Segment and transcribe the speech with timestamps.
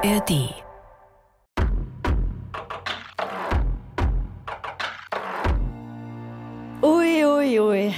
[0.00, 0.54] ARD.
[6.82, 7.58] Uiuiui.
[7.58, 7.94] Ui, ui.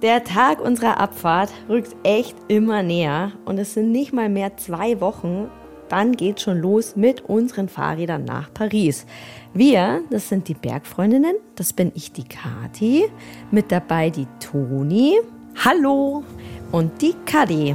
[0.00, 5.00] Der Tag unserer Abfahrt rückt echt immer näher und es sind nicht mal mehr zwei
[5.00, 5.50] Wochen.
[5.88, 9.04] Dann geht's schon los mit unseren Fahrrädern nach Paris.
[9.52, 13.06] Wir, das sind die Bergfreundinnen, das bin ich, die Kati,
[13.50, 15.18] mit dabei die Toni,
[15.64, 16.22] hallo,
[16.70, 17.74] und die Kadi.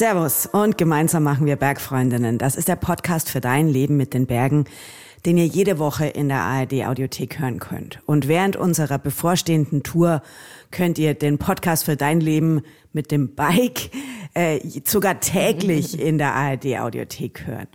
[0.00, 2.38] Servus und gemeinsam machen wir Bergfreundinnen.
[2.38, 4.64] Das ist der Podcast für dein Leben mit den Bergen,
[5.26, 8.00] den ihr jede Woche in der ARD Audiothek hören könnt.
[8.06, 10.22] Und während unserer bevorstehenden Tour
[10.70, 12.62] könnt ihr den Podcast für dein Leben
[12.94, 13.90] mit dem Bike
[14.32, 17.68] äh, sogar täglich in der ARD Audiothek hören.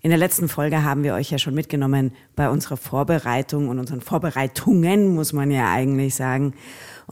[0.00, 4.00] In der letzten Folge haben wir euch ja schon mitgenommen bei unserer Vorbereitung und unseren
[4.00, 6.54] Vorbereitungen, muss man ja eigentlich sagen,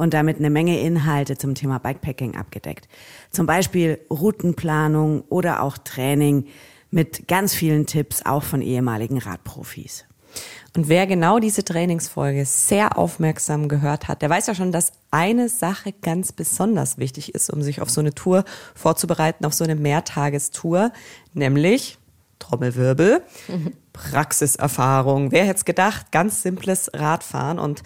[0.01, 2.89] und damit eine Menge Inhalte zum Thema Bikepacking abgedeckt.
[3.31, 6.47] Zum Beispiel Routenplanung oder auch Training
[6.91, 10.07] mit ganz vielen Tipps, auch von ehemaligen Radprofis.
[10.75, 15.51] Und wer genau diese Trainingsfolge sehr aufmerksam gehört hat, der weiß ja schon, dass eine
[15.51, 18.45] Sache ganz besonders wichtig ist, um sich auf so eine Tour
[18.75, 20.93] vorzubereiten, auf so eine Mehrtagestour,
[21.35, 21.99] nämlich
[22.39, 23.23] Trommelwirbel,
[23.93, 25.31] Praxiserfahrung.
[25.31, 26.11] Wer hätte es gedacht?
[26.11, 27.59] Ganz simples Radfahren.
[27.59, 27.83] Und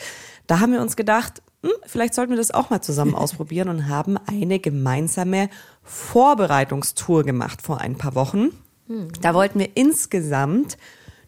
[0.46, 3.88] da haben wir uns gedacht, hm, vielleicht sollten wir das auch mal zusammen ausprobieren und
[3.88, 5.48] haben eine gemeinsame
[5.82, 8.50] Vorbereitungstour gemacht vor ein paar Wochen.
[9.22, 10.76] Da wollten wir insgesamt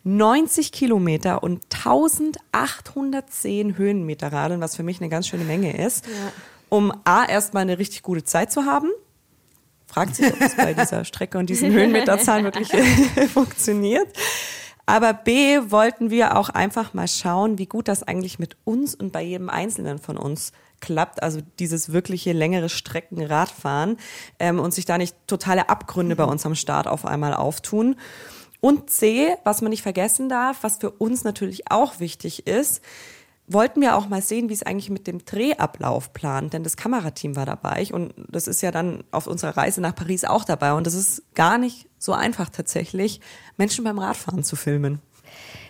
[0.05, 6.13] 90 Kilometer und 1810 Höhenmeter radeln, was für mich eine ganz schöne Menge ist, ja.
[6.69, 8.91] um A, erstmal eine richtig gute Zeit zu haben
[9.87, 12.69] fragt sich, ob es bei dieser Strecke und diesen Höhenmeterzahlen wirklich
[13.33, 14.09] funktioniert.
[14.87, 19.13] Aber B wollten wir auch einfach mal schauen, wie gut das eigentlich mit uns und
[19.13, 23.97] bei jedem Einzelnen von uns klappt, also dieses wirkliche längere Streckenradfahren
[24.39, 27.97] ähm, und sich da nicht totale Abgründe bei uns am Start auf einmal auftun.
[28.61, 32.83] Und C, was man nicht vergessen darf, was für uns natürlich auch wichtig ist,
[33.49, 37.37] wollten wir auch mal sehen, wie es eigentlich mit dem Drehablauf plant, denn das Kamerateam
[37.37, 40.87] war dabei und das ist ja dann auf unserer Reise nach Paris auch dabei und
[40.87, 43.21] das ist gar nicht so einfach tatsächlich,
[43.57, 45.01] Menschen beim Radfahren zu filmen.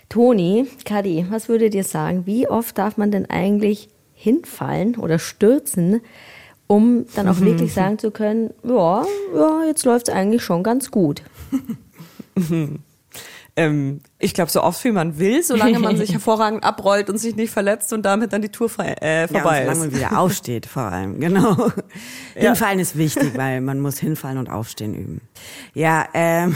[0.09, 2.27] Toni, Kadi, was würdet ihr sagen?
[2.27, 6.01] Wie oft darf man denn eigentlich hinfallen oder stürzen,
[6.67, 9.05] um dann auch wirklich sagen zu können, ja,
[9.35, 11.23] ja, jetzt läuft es eigentlich schon ganz gut?
[13.59, 17.37] ähm, ich glaube, so oft wie man will, solange man sich hervorragend abrollt und sich
[17.37, 20.67] nicht verletzt und damit dann die Tour äh, vorbei ja, und solange man wieder aufsteht,
[20.67, 21.57] vor allem, genau.
[22.35, 22.51] Ja.
[22.51, 25.23] Hinfallen ist wichtig, weil man muss hinfallen und aufstehen üben.
[25.73, 26.55] Ja, ähm,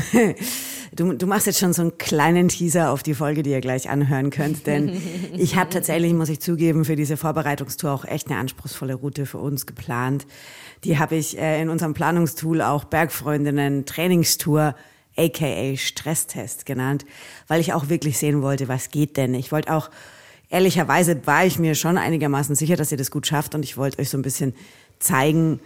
[0.94, 3.88] du, du machst jetzt schon so einen kleinen Teaser auf die Folge, die ihr gleich
[3.88, 5.00] anhören könnt, denn
[5.34, 9.38] ich habe tatsächlich, muss ich zugeben, für diese Vorbereitungstour auch echt eine anspruchsvolle Route für
[9.38, 10.26] uns geplant.
[10.84, 14.74] Die habe ich äh, in unserem Planungstool auch Bergfreundinnen Trainingstour
[15.16, 17.04] aka Stresstest genannt,
[17.48, 19.34] weil ich auch wirklich sehen wollte, was geht denn.
[19.34, 19.90] Ich wollte auch,
[20.48, 24.00] ehrlicherweise war ich mir schon einigermaßen sicher, dass ihr das gut schafft und ich wollte
[24.00, 24.54] euch so ein bisschen
[24.98, 25.60] zeigen,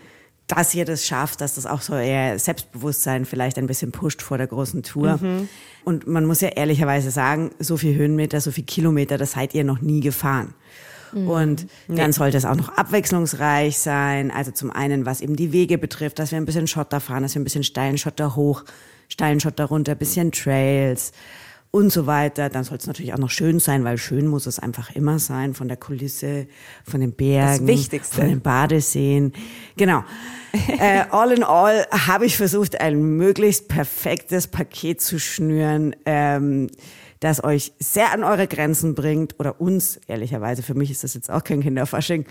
[0.46, 4.36] dass ihr das schafft, dass das auch so eher Selbstbewusstsein vielleicht ein bisschen pusht vor
[4.36, 5.18] der großen Tour.
[5.20, 5.48] Mhm.
[5.84, 9.64] Und man muss ja ehrlicherweise sagen, so viel Höhenmeter, so viel Kilometer, das seid ihr
[9.64, 10.54] noch nie gefahren.
[11.14, 11.28] Mhm.
[11.28, 14.30] Und dann sollte es auch noch abwechslungsreich sein.
[14.30, 17.34] Also zum einen, was eben die Wege betrifft, dass wir ein bisschen Schotter fahren, dass
[17.34, 18.64] wir ein bisschen steilen Schotter hoch
[19.08, 21.12] steilen Schotter runter, bisschen Trails
[21.70, 22.48] und so weiter.
[22.48, 25.54] Dann soll es natürlich auch noch schön sein, weil schön muss es einfach immer sein,
[25.54, 26.46] von der Kulisse,
[26.84, 27.66] von den Bergen,
[28.02, 29.32] von den Badeseen.
[29.76, 30.04] Genau.
[30.78, 36.68] äh, all in all habe ich versucht, ein möglichst perfektes Paket zu schnüren, ähm,
[37.24, 41.30] das euch sehr an eure Grenzen bringt oder uns, ehrlicherweise, für mich ist das jetzt
[41.30, 42.26] auch kein Kinderfasching,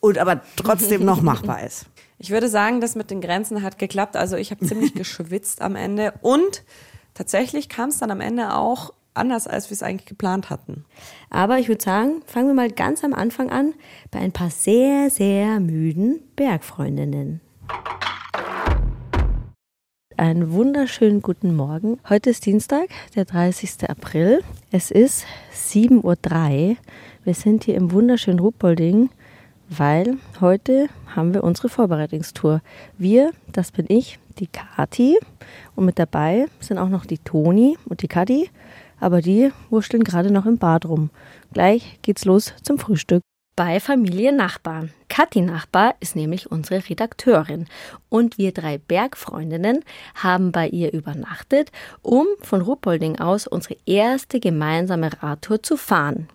[0.00, 1.86] und aber trotzdem noch machbar ist.
[2.16, 4.16] Ich würde sagen, das mit den Grenzen hat geklappt.
[4.16, 6.62] Also ich habe ziemlich geschwitzt am Ende und
[7.12, 10.84] tatsächlich kam es dann am Ende auch anders, als wir es eigentlich geplant hatten.
[11.28, 13.74] Aber ich würde sagen, fangen wir mal ganz am Anfang an
[14.12, 17.40] bei ein paar sehr, sehr müden Bergfreundinnen.
[20.16, 21.98] Einen wunderschönen guten Morgen.
[22.08, 23.88] Heute ist Dienstag, der 30.
[23.88, 24.42] April.
[24.70, 26.76] Es ist 7.03 Uhr.
[27.24, 29.10] Wir sind hier im wunderschönen Ruppolding
[29.68, 32.60] weil heute haben wir unsere Vorbereitungstour.
[32.98, 35.18] Wir, das bin ich, die Kati
[35.74, 38.50] und mit dabei sind auch noch die Toni und die Kati,
[39.00, 41.10] aber die wurschteln gerade noch im Bad rum.
[41.52, 43.22] Gleich geht's los zum Frühstück.
[43.56, 44.88] Bei Familie Nachbar.
[45.08, 47.68] Kathi Nachbar ist nämlich unsere Redakteurin
[48.08, 49.84] und wir drei Bergfreundinnen
[50.16, 51.70] haben bei ihr übernachtet,
[52.02, 56.28] um von Ruppolding aus unsere erste gemeinsame Radtour zu fahren.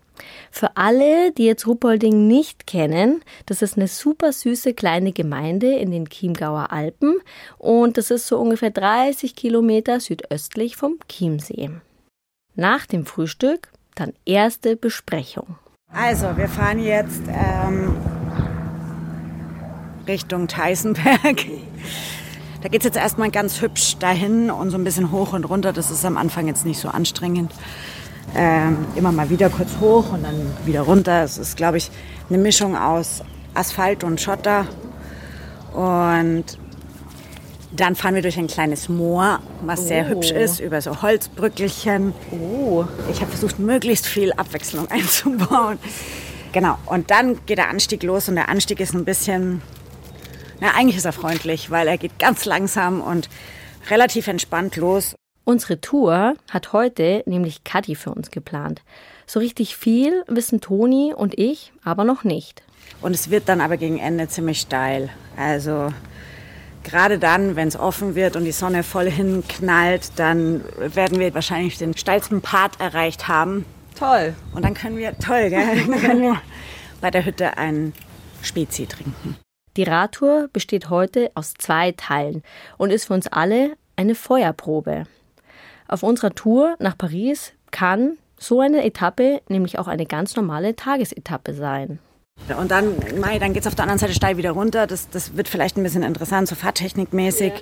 [0.50, 5.92] Für alle, die jetzt Ruppolding nicht kennen, das ist eine super süße kleine Gemeinde in
[5.92, 7.18] den Chiemgauer Alpen
[7.58, 11.70] und das ist so ungefähr 30 Kilometer südöstlich vom Chiemsee.
[12.56, 15.58] Nach dem Frühstück dann erste Besprechung.
[15.92, 17.96] Also, wir fahren jetzt ähm,
[20.08, 21.46] Richtung Theisenberg.
[22.62, 25.74] Da geht es jetzt erstmal ganz hübsch dahin und so ein bisschen hoch und runter.
[25.74, 27.52] Das ist am Anfang jetzt nicht so anstrengend.
[28.36, 31.24] Ähm, immer mal wieder kurz hoch und dann wieder runter.
[31.24, 31.90] Es ist, glaube ich,
[32.30, 33.24] eine Mischung aus
[33.56, 34.68] Asphalt und Schotter.
[35.74, 36.60] Und
[37.72, 39.88] dann fahren wir durch ein kleines Moor, was oh.
[39.88, 42.14] sehr hübsch ist, über so Holzbrückelchen.
[42.32, 42.86] Oh.
[43.12, 45.78] Ich habe versucht, möglichst viel Abwechslung einzubauen.
[46.52, 49.62] Genau, und dann geht der Anstieg los und der Anstieg ist ein bisschen,
[50.60, 53.30] na eigentlich ist er freundlich, weil er geht ganz langsam und
[53.90, 55.16] relativ entspannt los.
[55.44, 58.82] Unsere Tour hat heute nämlich Kathi für uns geplant.
[59.28, 62.64] So richtig viel wissen Toni und ich aber noch nicht.
[63.02, 65.10] Und es wird dann aber gegen Ende ziemlich steil.
[65.38, 65.94] Also
[66.90, 71.78] gerade dann, wenn es offen wird und die Sonne voll hinknallt, dann werden wir wahrscheinlich
[71.78, 73.66] den steilsten Part erreicht haben.
[73.98, 74.36] Toll.
[74.54, 75.86] Und dann können wir, toll, gell?
[75.88, 76.42] Dann können wir
[77.02, 77.94] bei der Hütte ein
[78.42, 79.38] Spezi trinken.
[79.78, 82.44] Die Radtour besteht heute aus zwei Teilen
[82.78, 85.06] und ist für uns alle eine Feuerprobe.
[85.88, 91.54] Auf unserer Tour nach Paris kann so eine Etappe nämlich auch eine ganz normale Tagesetappe
[91.54, 92.00] sein.
[92.58, 92.96] Und dann,
[93.40, 94.88] dann geht es auf der anderen Seite steil wieder runter.
[94.88, 97.54] Das, das wird vielleicht ein bisschen interessant, so fahrtechnikmäßig.
[97.54, 97.62] Ja.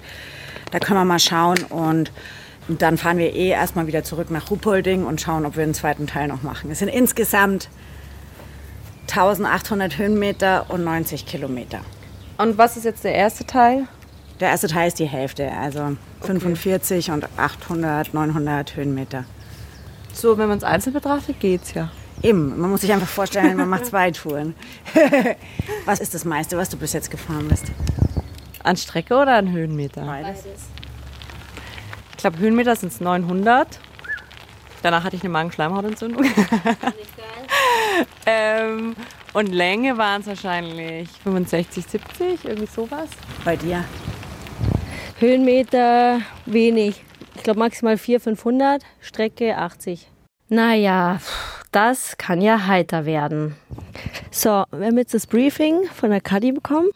[0.71, 1.59] Da können wir mal schauen.
[1.69, 2.11] Und
[2.67, 6.07] dann fahren wir eh erstmal wieder zurück nach Ruppolding und schauen, ob wir einen zweiten
[6.07, 6.71] Teil noch machen.
[6.71, 7.69] Es sind insgesamt
[9.09, 11.79] 1800 Höhenmeter und 90 Kilometer.
[12.37, 13.87] Und was ist jetzt der erste Teil?
[14.39, 15.79] Der erste Teil ist die Hälfte, also
[16.19, 16.27] okay.
[16.27, 19.25] 45 und 800, 900 Höhenmeter.
[20.13, 21.89] So, wenn man es einzeln betrachtet, geht's ja.
[22.23, 24.55] Eben, man muss sich einfach vorstellen, man macht zwei Touren.
[25.85, 27.65] was ist das meiste, was du bis jetzt gefahren bist?
[28.63, 30.05] An Strecke oder an Höhenmeter?
[30.05, 30.43] Beides.
[32.11, 33.79] Ich glaube, Höhenmeter sind es 900.
[34.81, 36.25] Danach hatte ich eine Magenschleimhautentzündung.
[38.25, 38.95] ähm,
[39.33, 43.09] und Länge waren es wahrscheinlich 65, 70, irgendwie sowas.
[43.45, 43.85] Bei dir?
[45.19, 47.03] Höhenmeter wenig.
[47.35, 50.09] Ich glaube maximal 400, 500, Strecke 80.
[50.49, 51.19] Naja,
[51.77, 53.55] das kann ja heiter werden.
[54.31, 56.89] So, wir haben jetzt das Briefing von der Kadi bekommen.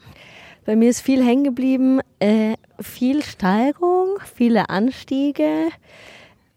[0.66, 5.68] Bei mir ist viel hängen geblieben, äh, viel Steigerung, viele Anstiege.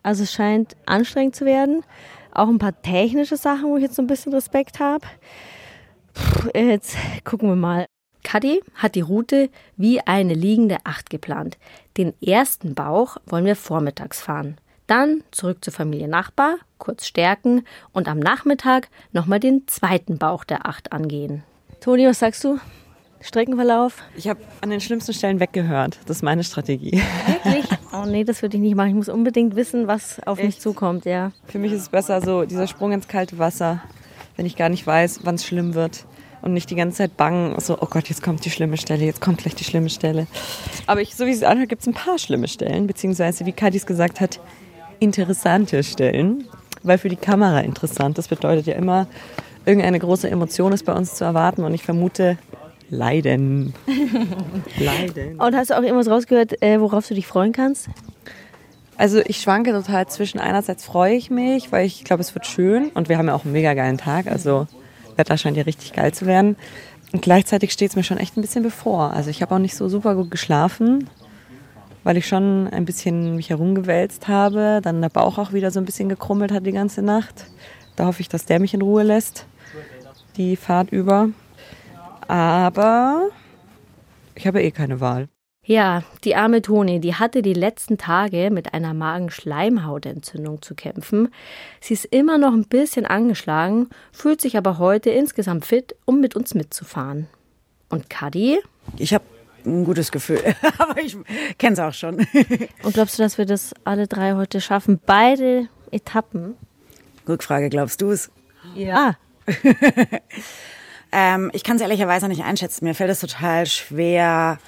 [0.01, 1.83] Also es scheint anstrengend zu werden.
[2.31, 5.05] Auch ein paar technische Sachen, wo ich jetzt so ein bisschen Respekt habe.
[6.55, 7.85] Jetzt gucken wir mal.
[8.23, 11.59] Kadi hat die Route wie eine liegende Acht geplant.
[11.95, 14.57] Den ersten Bauch wollen wir vormittags fahren.
[14.87, 20.67] Dann zurück zur Familie Nachbar, kurz stärken und am Nachmittag nochmal den zweiten Bauch der
[20.67, 21.43] Acht angehen.
[21.81, 22.59] Toni, was sagst du?
[23.21, 24.03] Streckenverlauf?
[24.15, 25.97] Ich habe an den schlimmsten Stellen weggehört.
[26.05, 27.01] Das ist meine Strategie.
[27.25, 27.65] Wirklich?
[27.97, 28.89] Oh nee, das würde ich nicht machen.
[28.89, 30.45] Ich muss unbedingt wissen, was auf Echt?
[30.47, 31.31] mich zukommt, ja.
[31.45, 33.81] Für mich ist es besser so dieser Sprung ins kalte Wasser,
[34.35, 36.05] wenn ich gar nicht weiß, wann es schlimm wird
[36.41, 39.21] und nicht die ganze Zeit bangen, so, oh Gott, jetzt kommt die schlimme Stelle, jetzt
[39.21, 40.27] kommt gleich die schlimme Stelle.
[40.87, 43.85] Aber ich, so wie es anhört, gibt es ein paar schlimme Stellen, beziehungsweise, wie Kadis
[43.85, 44.41] gesagt hat,
[45.05, 46.45] interessante Stellen,
[46.83, 48.17] weil für die Kamera interessant.
[48.17, 49.07] Das bedeutet ja immer,
[49.65, 52.37] irgendeine große Emotion ist bei uns zu erwarten und ich vermute,
[52.89, 53.73] Leiden.
[54.79, 55.39] Leiden.
[55.39, 57.89] Und hast du auch irgendwas rausgehört, äh, worauf du dich freuen kannst?
[58.97, 62.89] Also ich schwanke total zwischen einerseits freue ich mich, weil ich glaube, es wird schön
[62.89, 64.27] und wir haben ja auch einen mega geilen Tag.
[64.27, 64.67] Also
[65.15, 66.55] Wetter scheint ja richtig geil zu werden.
[67.11, 69.11] Und gleichzeitig steht es mir schon echt ein bisschen bevor.
[69.11, 71.09] Also ich habe auch nicht so super gut geschlafen,
[72.05, 74.79] weil ich schon ein bisschen mich herumgewälzt habe.
[74.81, 77.47] Dann der Bauch auch wieder so ein bisschen gekrummelt hat die ganze Nacht.
[77.97, 79.47] Da hoffe ich, dass der mich in Ruhe lässt,
[80.37, 81.29] die Fahrt über.
[82.27, 83.29] Aber
[84.35, 85.27] ich habe eh keine Wahl.
[85.63, 91.29] Ja, die arme Toni, die hatte die letzten Tage mit einer Magenschleimhautentzündung zu kämpfen.
[91.81, 96.35] Sie ist immer noch ein bisschen angeschlagen, fühlt sich aber heute insgesamt fit, um mit
[96.35, 97.25] uns mitzufahren.
[97.89, 98.59] Und Kadi?
[98.97, 99.23] Ich habe
[99.65, 100.41] ein gutes Gefühl,
[100.77, 101.17] aber ich
[101.57, 102.17] kenne es auch schon.
[102.83, 104.99] Und glaubst du, dass wir das alle drei heute schaffen?
[105.05, 106.55] Beide Etappen?
[107.27, 108.29] Rückfrage, glaubst du es?
[108.75, 109.15] Ja.
[111.11, 112.85] ähm, ich kann es ehrlicherweise nicht einschätzen.
[112.85, 114.59] Mir fällt es total schwer,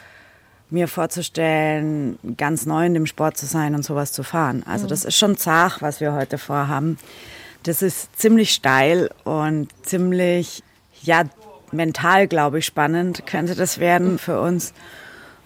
[0.70, 4.64] mir vorzustellen, ganz neu in dem Sport zu sein und sowas zu fahren.
[4.68, 4.90] Also mhm.
[4.90, 6.98] das ist schon zart, was wir heute vorhaben.
[7.64, 10.64] Das ist ziemlich steil und ziemlich,
[11.02, 11.24] ja,
[11.72, 14.74] mental, glaube ich, spannend könnte das werden für uns.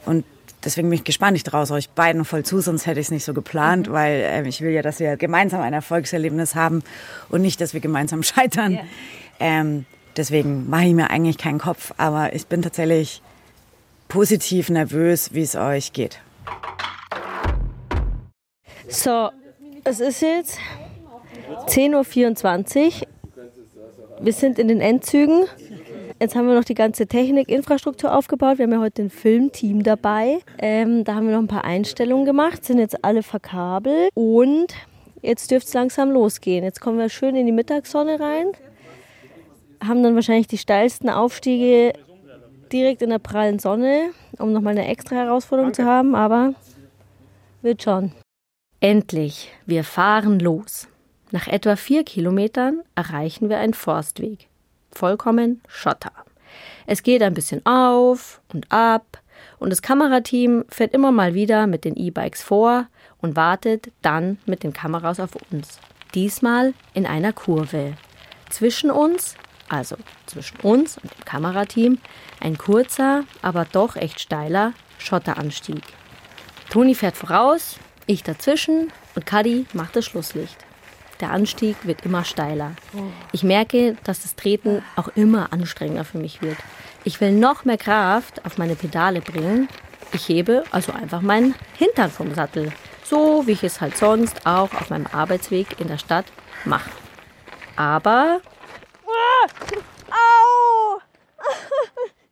[0.06, 0.26] Und
[0.64, 1.38] deswegen bin ich gespannt.
[1.38, 3.94] Ich traue euch beiden voll zu, sonst hätte ich es nicht so geplant, mhm.
[3.94, 6.84] weil äh, ich will ja, dass wir gemeinsam ein Erfolgserlebnis haben
[7.30, 8.74] und nicht, dass wir gemeinsam scheitern.
[8.74, 8.84] Yeah.
[9.40, 9.86] Ähm,
[10.18, 13.22] deswegen mache ich mir eigentlich keinen Kopf, aber ich bin tatsächlich
[14.08, 16.20] positiv nervös, wie es euch geht.
[18.90, 19.30] So,
[19.86, 20.58] es ist jetzt
[21.68, 23.08] 10.24 Uhr.
[24.20, 25.46] Wir sind in den Endzügen.
[26.22, 28.60] Jetzt haben wir noch die ganze Technik, Infrastruktur aufgebaut.
[28.60, 30.38] Wir haben ja heute ein Filmteam dabei.
[30.60, 34.68] Ähm, da haben wir noch ein paar Einstellungen gemacht, sind jetzt alle verkabelt und
[35.24, 36.64] jetzt dürfte es langsam losgehen.
[36.64, 38.52] Jetzt kommen wir schön in die Mittagssonne rein,
[39.84, 41.94] haben dann wahrscheinlich die steilsten Aufstiege
[42.72, 45.82] direkt in der prallen Sonne, um nochmal eine extra Herausforderung Danke.
[45.82, 46.54] zu haben, aber
[47.64, 48.12] wird schon.
[48.80, 50.88] Endlich, wir fahren los.
[51.32, 54.51] Nach etwa vier Kilometern erreichen wir einen Forstweg
[54.94, 56.12] vollkommen Schotter.
[56.86, 59.20] Es geht ein bisschen auf und ab
[59.60, 62.88] und das Kamerateam fährt immer mal wieder mit den E-Bikes vor
[63.22, 65.80] und wartet dann mit den Kameras auf uns.
[66.14, 67.94] Diesmal in einer Kurve.
[68.50, 69.36] Zwischen uns,
[69.70, 69.96] also
[70.26, 72.00] zwischen uns und dem Kamerateam,
[72.40, 75.84] ein kurzer, aber doch echt steiler Schotteranstieg.
[76.70, 80.58] Toni fährt voraus, ich dazwischen und Cuddy macht das Schlusslicht.
[81.22, 82.72] Der Anstieg wird immer steiler.
[83.32, 86.58] Ich merke, dass das Treten auch immer anstrengender für mich wird.
[87.04, 89.70] Ich will noch mehr Kraft auf meine Pedale bringen.
[90.14, 92.72] Ich hebe also einfach meinen Hintern vom Sattel.
[93.04, 96.26] So wie ich es halt sonst auch auf meinem Arbeitsweg in der Stadt
[96.66, 96.90] mache.
[97.76, 98.42] Aber.
[100.10, 101.00] Au!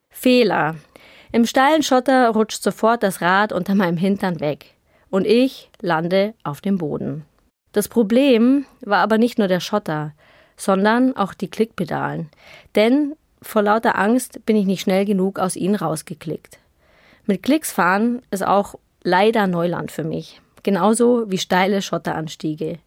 [0.09, 0.75] Fehler.
[1.31, 4.73] Im steilen Schotter rutscht sofort das Rad unter meinem Hintern weg.
[5.11, 7.25] Und ich lande auf dem Boden.
[7.71, 10.13] Das Problem war aber nicht nur der Schotter,
[10.57, 12.29] sondern auch die Klickpedalen.
[12.75, 16.59] Denn vor lauter Angst bin ich nicht schnell genug aus ihnen rausgeklickt.
[17.25, 20.41] Mit Klicks fahren ist auch leider Neuland für mich.
[20.63, 22.79] Genauso wie steile Schotteranstiege.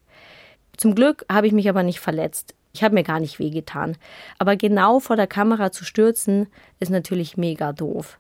[0.77, 2.55] Zum Glück habe ich mich aber nicht verletzt.
[2.75, 3.97] Ich habe mir gar nicht wehgetan.
[4.39, 6.49] Aber genau vor der Kamera zu stürzen,
[6.81, 8.19] ist natürlich mega doof.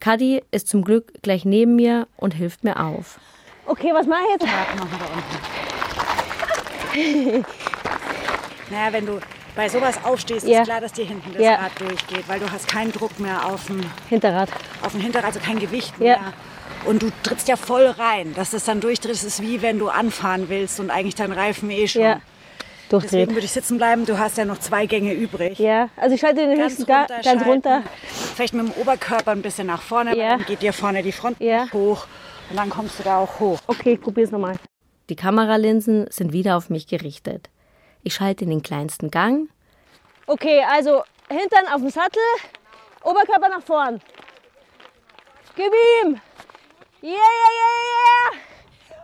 [0.00, 3.20] Cuddy ist zum Glück gleich neben mir und hilft mir auf.
[3.66, 5.69] Okay, was mache ich jetzt?
[8.70, 9.20] naja, wenn du
[9.56, 10.60] bei sowas aufstehst, ja.
[10.60, 11.56] ist klar, dass dir hinten das ja.
[11.56, 14.48] Rad durchgeht, weil du hast keinen Druck mehr auf dem Hinterrad.
[14.82, 16.14] Auf dem Hinterrad, also kein Gewicht mehr.
[16.14, 16.32] Ja.
[16.86, 18.34] Und du trittst ja voll rein.
[18.34, 21.86] Dass das dann durchtritt, ist wie wenn du anfahren willst und eigentlich dein Reifen eh
[21.88, 22.02] schon.
[22.02, 22.20] Ja.
[22.88, 23.12] Durchdreht.
[23.12, 24.04] Deswegen würde ich sitzen bleiben.
[24.04, 25.58] Du hast ja noch zwei Gänge übrig.
[25.58, 27.82] Ja, also ich schalte den höchsten runter, ganz runter.
[28.34, 30.30] Vielleicht mit dem Oberkörper ein bisschen nach vorne, ja.
[30.30, 31.66] dann geht dir vorne die Front ja.
[31.72, 32.06] hoch
[32.50, 33.60] und dann kommst du da auch hoch.
[33.68, 34.56] Okay, ich probier's nochmal.
[35.10, 37.50] Die Kameralinsen sind wieder auf mich gerichtet.
[38.04, 39.48] Ich schalte in den kleinsten Gang.
[40.28, 42.22] Okay, also Hintern auf dem Sattel,
[43.02, 44.00] Oberkörper nach vorn.
[45.56, 45.72] Gib
[46.04, 46.20] ihm!
[47.02, 48.30] Yeah, yeah, yeah, yeah!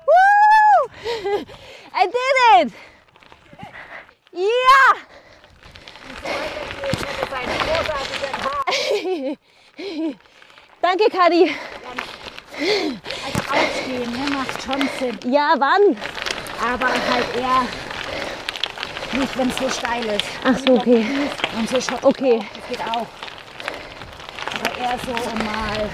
[0.06, 1.44] Woo!
[1.92, 2.72] I did it!
[4.32, 4.94] Ja!
[10.80, 11.50] Danke, Kadi.
[12.58, 15.32] Also aufstehen, ne, macht schon Sinn.
[15.32, 15.96] Ja, wann?
[16.62, 17.66] Aber halt eher
[19.18, 20.24] nicht, wenn es so steil ist.
[20.44, 21.06] Ach so, okay.
[21.58, 22.38] Und so Schott Okay.
[22.54, 23.06] Das geht auch.
[24.54, 25.12] Aber eher so
[25.44, 25.88] mal.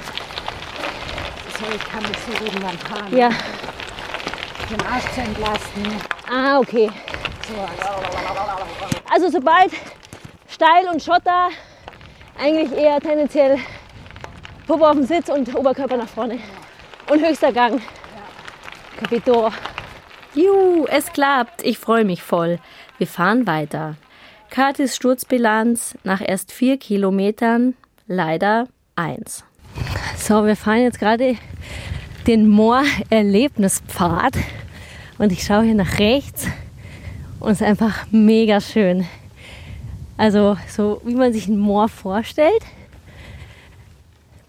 [1.59, 3.17] So, ich kann nicht so reden beim Fahren.
[3.17, 3.29] Ja.
[4.71, 6.01] Den Arsch zu entlasten.
[6.31, 6.91] Ah, okay.
[7.49, 7.55] So.
[9.13, 9.73] Also sobald
[10.49, 11.49] steil und Schotter,
[12.41, 13.59] eigentlich eher tendenziell
[14.67, 16.39] Puppe auf dem Sitz und Oberkörper nach vorne.
[17.13, 17.83] Und höchster Gang.
[18.97, 19.51] Capito.
[20.35, 21.63] Juhu, es klappt.
[21.63, 22.59] Ich freue mich voll.
[22.97, 23.97] Wir fahren weiter.
[24.49, 27.75] Katis Sturzbilanz nach erst vier Kilometern
[28.07, 28.67] leider
[28.97, 29.45] eins.
[30.17, 31.37] So, wir fahren jetzt gerade
[32.27, 34.33] den Moor-Erlebnispfad
[35.19, 36.47] und ich schaue hier nach rechts
[37.41, 39.07] und es ist einfach mega schön.
[40.17, 42.63] Also so wie man sich ein Moor vorstellt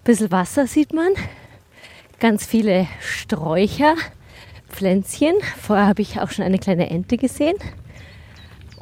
[0.04, 1.12] bisschen Wasser sieht man,
[2.24, 3.96] ganz viele Sträucher,
[4.70, 5.34] Pflänzchen.
[5.60, 7.58] Vorher habe ich auch schon eine kleine Ente gesehen.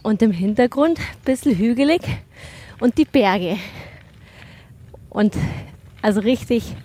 [0.00, 2.02] Und im Hintergrund ein bisschen hügelig
[2.78, 3.56] und die Berge.
[5.10, 5.34] Und
[6.02, 6.76] also richtig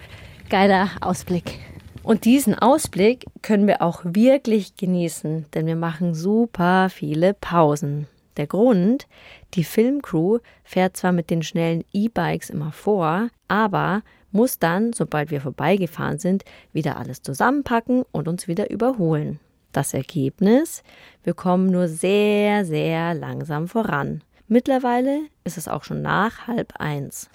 [0.50, 1.60] geiler Ausblick.
[2.02, 8.08] Und diesen Ausblick können wir auch wirklich genießen, denn wir machen super viele Pausen.
[8.36, 9.06] Der Grund,
[9.54, 14.02] die Filmcrew fährt zwar mit den schnellen E-Bikes immer vor, aber
[14.38, 19.40] muss dann, sobald wir vorbeigefahren sind, wieder alles zusammenpacken und uns wieder überholen.
[19.72, 20.84] Das Ergebnis,
[21.24, 24.22] wir kommen nur sehr, sehr langsam voran.
[24.48, 27.30] Mittlerweile ist es auch schon nach halb eins.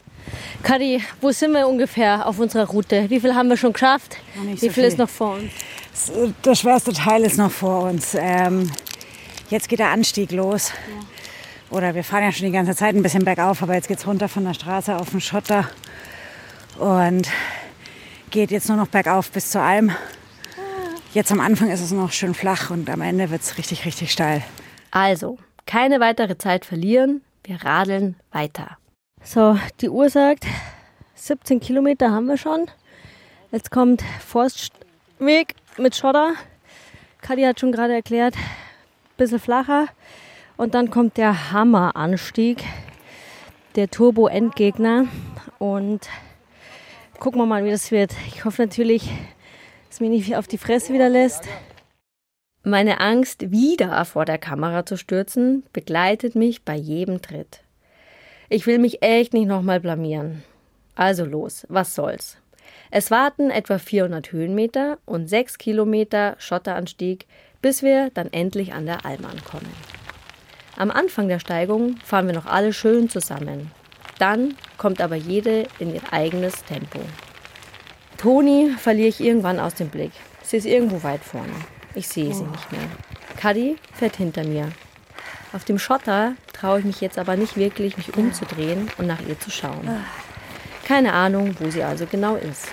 [0.62, 3.10] Kadi, wo sind wir ungefähr auf unserer Route?
[3.10, 4.16] Wie viel haben wir schon geschafft?
[4.40, 4.84] Wie so viel, viel.
[4.84, 6.12] ist noch vor uns?
[6.44, 8.16] Der schwerste Teil ist noch vor uns.
[8.18, 8.70] Ähm,
[9.50, 10.70] jetzt geht der Anstieg los.
[10.70, 11.76] Ja.
[11.76, 14.06] Oder wir fahren ja schon die ganze Zeit ein bisschen bergauf, aber jetzt geht es
[14.06, 15.68] runter von der Straße auf den Schotter
[16.78, 17.28] und
[18.30, 19.92] geht jetzt nur noch bergauf bis zur Alm.
[21.14, 24.12] Jetzt am Anfang ist es noch schön flach und am Ende wird es richtig, richtig
[24.12, 24.42] steil.
[24.90, 27.22] Also, keine weitere Zeit verlieren.
[27.44, 28.78] Wir radeln weiter.
[29.22, 30.46] So, die Uhr sagt,
[31.14, 32.66] 17 Kilometer haben wir schon.
[33.50, 36.32] Jetzt kommt Forstweg mit Schotter.
[37.20, 38.34] Kadi hat schon gerade erklärt,
[39.16, 39.86] bisschen flacher.
[40.56, 42.64] Und dann kommt der Hammeranstieg,
[43.76, 45.06] der Turbo-Endgegner.
[45.58, 46.08] Und
[47.22, 48.12] gucken wir mal, wie das wird.
[48.26, 49.08] Ich hoffe natürlich,
[49.88, 51.44] dass mich nicht auf die Fresse wieder lässt.
[52.64, 57.60] Meine Angst, wieder vor der Kamera zu stürzen, begleitet mich bei jedem Tritt.
[58.48, 60.42] Ich will mich echt nicht nochmal blamieren.
[60.96, 62.38] Also los, was soll's.
[62.90, 67.26] Es warten etwa 400 Höhenmeter und 6 Kilometer Schotteranstieg,
[67.60, 69.72] bis wir dann endlich an der Alm ankommen.
[70.74, 73.70] Am Anfang der Steigung fahren wir noch alle schön zusammen.
[74.22, 77.00] Dann kommt aber jede in ihr eigenes Tempo.
[78.18, 80.12] Toni verliere ich irgendwann aus dem Blick.
[80.44, 81.52] Sie ist irgendwo weit vorne.
[81.96, 82.82] Ich sehe sie nicht mehr.
[83.40, 84.70] Cuddy fährt hinter mir.
[85.52, 89.40] Auf dem Schotter traue ich mich jetzt aber nicht wirklich, mich umzudrehen und nach ihr
[89.40, 90.04] zu schauen.
[90.86, 92.68] Keine Ahnung, wo sie also genau ist.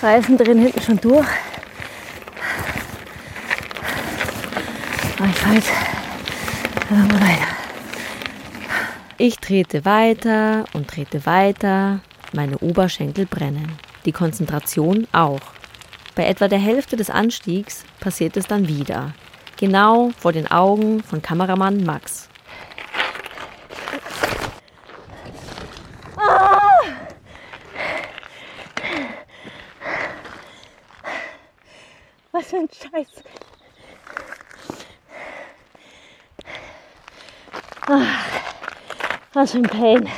[0.00, 1.28] Reifen drehen hinten schon durch.
[5.48, 5.72] Weiter.
[9.16, 12.00] Ich trete weiter und trete weiter.
[12.34, 13.72] Meine Oberschenkel brennen.
[14.04, 15.40] Die Konzentration auch.
[16.14, 19.14] Bei etwa der Hälfte des Anstiegs passiert es dann wieder.
[19.56, 22.28] Genau vor den Augen von Kameramann Max.
[32.32, 33.08] Was für ein Scheiß.
[37.90, 40.08] Ah, ein Pain.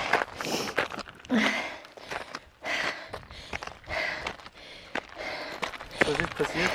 [6.00, 6.70] Was ist passiert?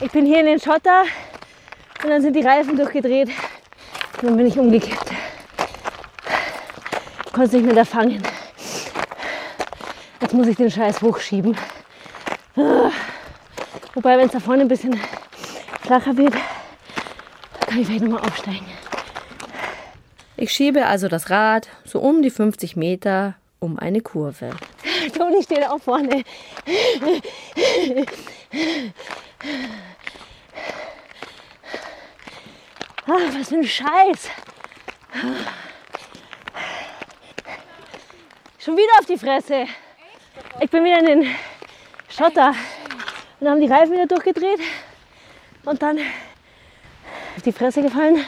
[0.00, 1.02] Ich bin hier in den Schotter
[2.02, 5.10] und dann sind die Reifen durchgedreht und dann bin ich umgekippt.
[7.26, 8.22] Ich konnte es nicht mehr da fangen.
[10.20, 11.56] Jetzt muss ich den Scheiß hochschieben.
[13.94, 14.98] Wobei, wenn es da vorne ein bisschen
[15.82, 16.34] flacher wird,
[17.66, 18.77] kann ich vielleicht nochmal aufsteigen.
[20.40, 24.50] Ich schiebe also das Rad so um die 50 Meter um eine Kurve.
[25.16, 26.22] Toni steht auch vorne.
[33.04, 34.30] Ah, was für ein Scheiß.
[38.60, 39.66] Schon wieder auf die Fresse.
[40.60, 41.34] Ich bin wieder in den
[42.08, 42.50] Schotter.
[42.50, 42.56] Und
[43.40, 44.60] dann haben die Reifen wieder durchgedreht
[45.64, 48.24] und dann auf die Fresse gefallen.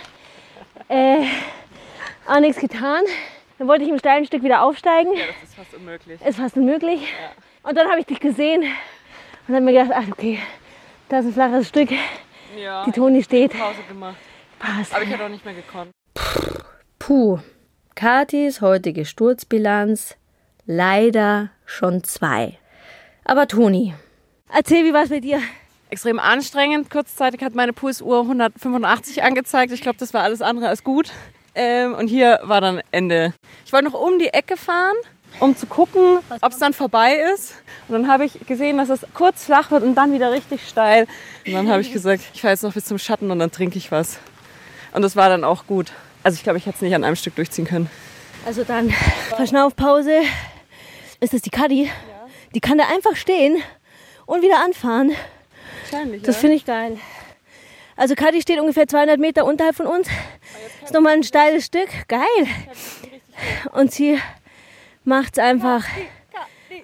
[0.88, 1.24] Äh,
[2.30, 3.02] auch nichts getan.
[3.58, 5.12] Dann wollte ich im steilen Stück wieder aufsteigen.
[5.14, 6.20] Ja, das ist fast unmöglich.
[6.22, 7.00] Ist fast unmöglich.
[7.62, 8.62] Und dann habe ich dich gesehen
[9.46, 10.38] und habe mir gedacht, ach okay,
[11.08, 11.90] da ist ein flaches Stück.
[12.56, 13.52] Ja, Die Toni steht.
[13.52, 14.16] Pause gemacht.
[14.58, 14.94] Passt.
[14.94, 15.90] Aber ich hätte auch nicht mehr gekonnt.
[16.98, 17.38] Puh,
[17.94, 20.16] Katis heutige Sturzbilanz
[20.66, 22.58] leider schon zwei.
[23.24, 23.94] Aber Toni,
[24.52, 25.40] erzähl, wie war es mit dir?
[25.90, 26.90] Extrem anstrengend.
[26.90, 29.72] Kurzzeitig hat meine Pulsuhr 185 angezeigt.
[29.72, 31.10] Ich glaube, das war alles andere als gut.
[31.54, 33.34] Ähm, und hier war dann Ende.
[33.66, 34.94] Ich wollte noch um die Ecke fahren,
[35.40, 37.54] um zu gucken, ob es dann vorbei ist.
[37.88, 41.06] Und dann habe ich gesehen, dass es kurz flach wird und dann wieder richtig steil.
[41.46, 43.78] Und dann habe ich gesagt, ich fahre jetzt noch bis zum Schatten und dann trinke
[43.78, 44.18] ich was.
[44.92, 45.92] Und das war dann auch gut.
[46.22, 47.88] Also ich glaube, ich hätte es nicht an einem Stück durchziehen können.
[48.46, 48.90] Also dann
[49.28, 50.20] Verschnaufpause.
[51.20, 51.90] Ist das die Kadi?
[52.54, 53.62] Die kann da einfach stehen
[54.26, 55.12] und wieder anfahren.
[55.90, 56.96] Wahrscheinlich, Das finde ich geil.
[58.00, 60.08] Also Kadi steht ungefähr 200 Meter unterhalb von uns.
[60.82, 61.90] Ist nochmal ein steiles Stück.
[62.08, 62.22] Geil.
[63.72, 64.18] Und sie
[65.04, 65.84] macht es einfach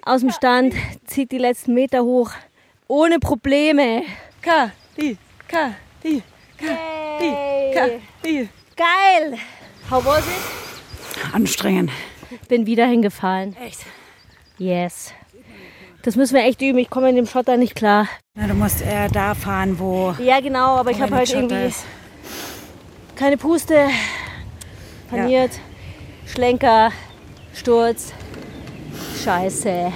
[0.03, 0.75] aus dem Stand,
[1.07, 2.33] zieht die letzten Meter hoch.
[2.87, 4.03] Ohne Probleme.
[4.43, 6.21] K, die, K, die,
[6.55, 6.65] K,
[7.19, 8.49] die, K, die.
[8.75, 9.39] Geil.
[9.89, 11.33] How was it?
[11.33, 11.89] Anstrengend.
[12.47, 13.57] Bin wieder hingefallen.
[13.59, 13.87] Echt?
[14.59, 15.15] Yes.
[16.07, 16.77] Das müssen wir echt üben.
[16.77, 18.07] Ich komme in dem Schotter nicht klar.
[18.33, 21.67] Na, du musst eher da fahren, wo Ja, genau, aber ich habe halt Schotter irgendwie
[21.67, 21.83] ist.
[23.17, 23.87] keine Puste.
[25.09, 25.51] Paniert.
[26.25, 26.93] Schlenker.
[27.53, 28.13] Sturz.
[29.21, 29.91] Scheiße.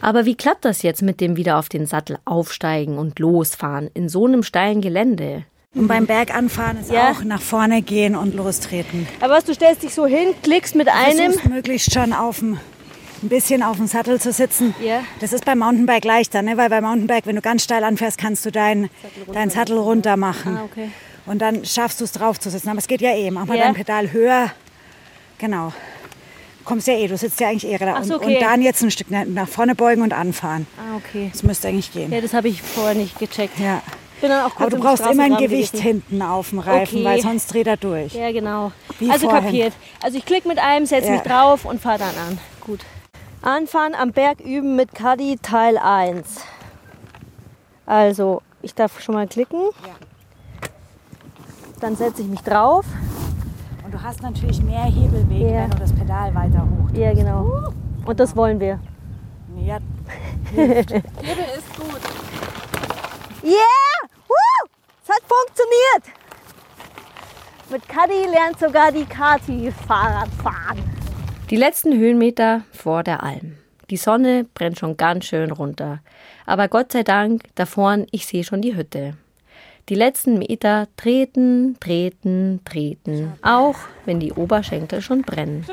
[0.00, 4.08] Aber wie klappt das jetzt mit dem wieder auf den Sattel aufsteigen und losfahren in
[4.08, 5.42] so einem steilen Gelände?
[5.74, 7.10] Und beim Berganfahren ist Ja.
[7.10, 9.08] auch nach vorne gehen und lostreten.
[9.20, 11.32] Aber was, du stellst dich so hin, klickst mit einem.
[11.32, 12.60] Versuchst möglichst schon auf dem,
[13.26, 14.74] ein bisschen auf dem Sattel zu sitzen.
[14.82, 15.00] Ja.
[15.20, 16.56] Das ist beim Mountainbike leichter, ne?
[16.56, 18.88] weil beim Mountainbike, wenn du ganz steil anfährst, kannst du deinen
[19.32, 20.56] dein Sattel runter machen.
[20.56, 20.90] Ah, okay.
[21.26, 22.68] Und dann schaffst du es drauf zu sitzen.
[22.68, 23.30] Aber es geht ja eh.
[23.32, 23.64] Mach mal Ja.
[23.64, 24.52] dein Pedal höher.
[25.38, 25.72] Genau.
[26.60, 28.02] Du kommst ja eh, du sitzt ja eigentlich eh da.
[28.04, 28.36] So, und, okay.
[28.36, 30.66] und dann jetzt ein Stück nach- nach vorne beugen und anfahren.
[30.78, 31.30] Ah, okay.
[31.32, 32.12] Das müsste eigentlich gehen.
[32.12, 33.58] Ja, das habe ich vorher nicht gecheckt.
[33.58, 33.82] Ja.
[34.20, 35.82] Bin dann auch kurz Aber du brauchst immer ein Gewicht gewesen.
[35.82, 37.04] hinten auf dem Reifen, Okay.
[37.04, 38.14] weil sonst dreht er durch.
[38.14, 38.72] Ja, genau.
[38.98, 39.44] Wie also vorhin.
[39.44, 39.72] kapiert.
[40.02, 41.12] Also ich klicke mit einem, setze Ja.
[41.14, 42.38] mich drauf und fahre dann an.
[42.60, 42.80] Gut.
[43.50, 46.40] Anfahren am Berg üben mit Caddy Teil 1.
[47.86, 49.60] Also, ich darf schon mal klicken.
[51.78, 52.84] Dann setze ich mich drauf.
[53.84, 55.62] Und du hast natürlich mehr Hebelweg, Ja.
[55.62, 56.90] wenn du das Pedal weiter hoch.
[56.92, 57.72] Ja, genau.
[58.04, 58.80] Und das wollen wir.
[59.58, 59.78] Ja,
[63.44, 63.62] Yeah!
[64.26, 64.68] Woo!
[65.04, 66.18] Es hat funktioniert!
[67.70, 70.95] Mit Caddy lernt sogar die Kati Fahrrad fahren.
[71.48, 73.56] Die letzten Höhenmeter vor der Alm.
[73.88, 76.00] Die Sonne brennt schon ganz schön runter.
[76.44, 79.16] Aber Gott sei Dank, da vorn, ich sehe schon die Hütte.
[79.88, 83.32] Die letzten Meter treten, treten, treten.
[83.42, 85.64] Auch wenn die Oberschenkel schon brennen.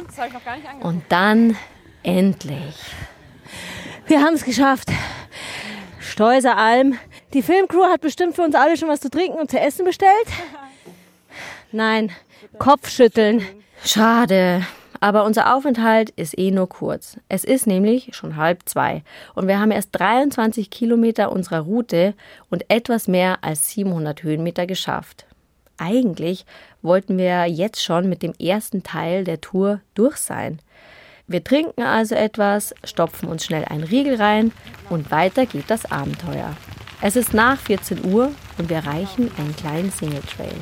[0.82, 1.58] Und dann
[2.04, 2.76] endlich.
[4.06, 4.90] Wir haben es geschafft.
[6.00, 7.00] Steuser Alm.
[7.34, 10.28] Die Filmcrew hat bestimmt für uns alle schon was zu trinken und zu essen bestellt.
[11.72, 12.12] Nein,
[12.60, 13.44] Kopfschütteln.
[13.84, 14.68] Schade.
[15.04, 17.18] Aber unser Aufenthalt ist eh nur kurz.
[17.28, 19.04] Es ist nämlich schon halb zwei
[19.36, 22.14] und wir haben erst 23 Kilometer unserer Route
[22.50, 25.26] und etwas mehr als 700 Höhenmeter geschafft.
[25.78, 26.46] Eigentlich
[26.82, 30.60] wollten wir jetzt schon mit dem ersten Teil der Tour durch sein.
[31.28, 34.54] Wir trinken also etwas, stopfen uns schnell einen Riegel rein
[34.90, 36.56] und weiter geht das Abenteuer.
[37.02, 40.56] Es ist nach 14 Uhr und wir erreichen einen kleinen Single Trail.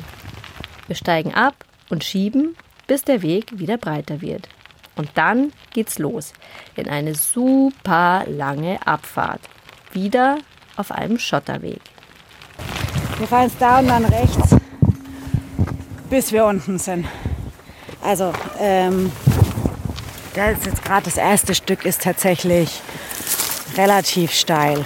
[0.88, 2.56] Wir steigen ab und schieben,
[2.92, 4.50] bis der Weg wieder breiter wird.
[4.96, 6.34] Und dann geht's los
[6.76, 9.40] in eine super lange Abfahrt.
[9.92, 10.36] Wieder
[10.76, 11.80] auf einem Schotterweg.
[13.16, 14.56] wir fahren jetzt da und dann rechts,
[16.10, 17.06] bis wir unten sind.
[18.02, 19.10] Also, ähm,
[20.34, 22.82] das ist jetzt gerade das erste Stück ist tatsächlich
[23.78, 24.84] relativ steil.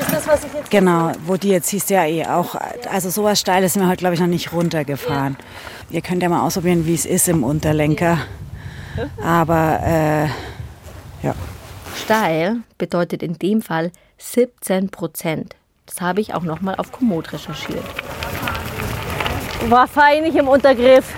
[0.00, 2.54] Ist das, was ich jetzt Genau, wo die jetzt siehst ja eh auch.
[2.88, 5.36] Also sowas Steiles sind wir heute, glaube ich, noch nicht runtergefahren.
[5.90, 8.18] Ihr könnt ja mal ausprobieren, wie es ist im Unterlenker.
[9.22, 10.26] Aber äh,
[11.26, 11.34] ja,
[12.08, 15.56] Steil bedeutet in dem Fall 17 Prozent.
[15.86, 17.84] Das habe ich auch nochmal auf Komoot recherchiert.
[19.68, 21.14] War fein nicht im Untergriff.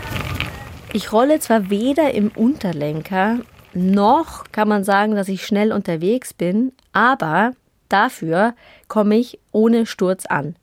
[0.92, 3.38] Ich rolle zwar weder im Unterlenker,
[3.72, 7.52] noch kann man sagen, dass ich schnell unterwegs bin, aber
[7.88, 8.54] dafür
[8.88, 10.56] komme ich ohne Sturz an.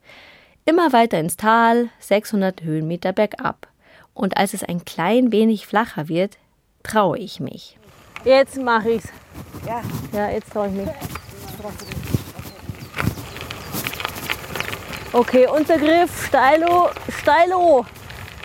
[0.65, 3.67] Immer weiter ins Tal, 600 Höhenmeter bergab.
[4.17, 6.39] Und als es ein klein wenig flacher wird,
[6.82, 7.77] traue ich mich.
[8.25, 9.10] Jetzt mache ich's.
[9.67, 10.88] ja, Ja, jetzt traue ich mich.
[15.13, 16.89] Okay, Untergriff, Steilo,
[17.21, 17.86] Steilo,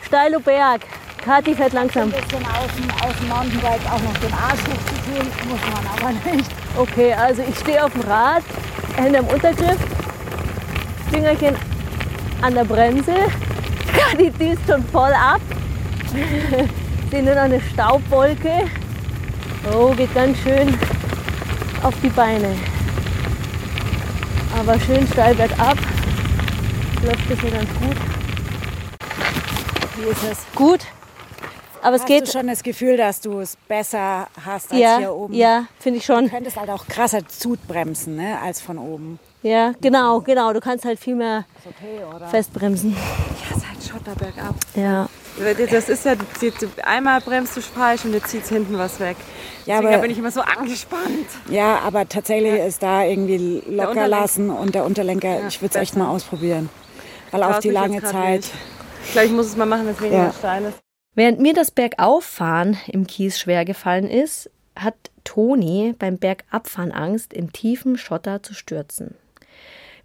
[0.07, 0.83] Steilo Berg.
[1.25, 2.03] Kathi fährt langsam.
[2.03, 6.35] ein bisschen auf dem, auf dem Mountainbike auch noch den Arsch hochzutun, muss man aber
[6.37, 6.51] nicht.
[6.77, 8.43] Okay, also ich stehe auf dem Rad,
[8.97, 9.79] Hände am Untergriff,
[11.11, 11.57] Fingerchen
[12.43, 13.15] an der Bremse.
[13.97, 15.41] Kathi düst schon voll ab.
[17.11, 18.69] Sehe nur noch eine Staubwolke.
[19.73, 20.77] Oh, geht ganz schön
[21.83, 22.55] auf die Beine.
[24.59, 25.79] Aber schön steil bergab.
[27.05, 27.97] Läuft das hier ganz gut.
[29.97, 30.39] Wie ist es?
[30.55, 30.81] Gut.
[31.81, 32.29] Aber es Hast geht.
[32.29, 35.35] du schon das Gefühl, dass du es besser hast als ja, hier oben?
[35.35, 36.25] ja, finde ich schon.
[36.25, 39.19] Du könntest halt auch krasser zutbremsen, ne, als von oben.
[39.43, 40.53] Ja, genau, genau.
[40.53, 42.93] Du kannst halt viel mehr okay, festbremsen.
[42.93, 44.55] Ja, ist halt Schotterberg ab.
[44.77, 45.09] Ja.
[45.71, 46.15] Das ist ja,
[46.85, 49.17] einmal bremst du falsch und jetzt zieht hinten was weg.
[49.65, 51.27] Ja, Deswegen aber- bin ich immer so angespannt.
[51.49, 55.97] Ja, aber tatsächlich ist da irgendwie locker lassen und der Unterlenker, ich würde es echt
[55.97, 56.69] mal ausprobieren.
[57.31, 58.41] Weil auf die lange Zeit.
[58.41, 58.53] nicht.
[59.07, 60.33] Ich glaube, ich muss es mal machen, wenn es weniger Ja.
[60.33, 60.79] steil ist.
[61.15, 67.53] Während mir das Bergauffahren im Kies schwer gefallen ist, hat Toni beim Bergabfahren Angst, im
[67.53, 69.15] tiefen Schotter zu stürzen.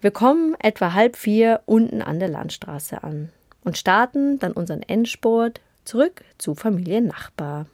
[0.01, 3.29] Wir kommen etwa halb vier unten an der Landstraße an
[3.67, 7.65] und starten dann unseren Endspurt zurück zu Familie Nachbar.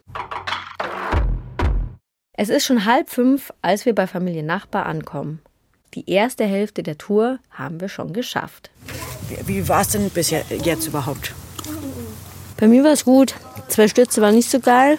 [2.36, 5.40] Es ist schon halb fünf, als wir bei Familie Nachbar ankommen.
[5.94, 8.72] Die erste Hälfte der Tour haben wir schon geschafft.
[9.30, 11.32] Wie, wie war es denn bis je- jetzt überhaupt?
[12.58, 13.36] Bei mir war es gut.
[13.68, 14.98] Zwei Stürze waren nicht so geil.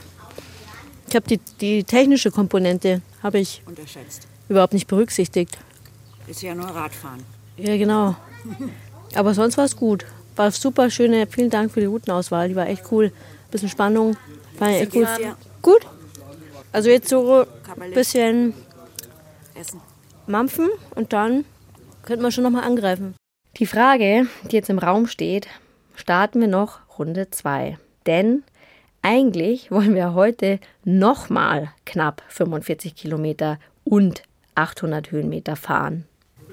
[1.09, 4.29] Ich habe die, die technische Komponente habe ich Unterschätzt.
[4.49, 5.59] überhaupt nicht berücksichtigt.
[6.29, 7.25] Ist ja nur Radfahren.
[7.57, 8.15] Ja, genau.
[9.17, 10.07] Aber sonst war es gut.
[10.37, 11.27] War super schöne.
[11.27, 12.49] Vielen Dank für die Routenauswahl.
[12.49, 13.13] Die war echt cool.
[13.51, 14.17] Bisschen Spannung.
[14.59, 15.07] War echt gut.
[15.63, 15.87] Gut.
[16.73, 17.47] Also jetzt so
[17.81, 18.53] ein bisschen
[19.55, 19.81] Essen.
[20.27, 21.45] mampfen und dann
[22.03, 23.15] könnten wir schon nochmal angreifen.
[23.59, 25.47] Die Frage, die jetzt im Raum steht,
[25.95, 27.79] starten wir noch Runde 2.
[28.07, 28.43] Denn
[29.03, 34.23] eigentlich wollen wir heute nochmal knapp 45 Kilometer und
[34.57, 36.07] 800 Höhenmeter fahren.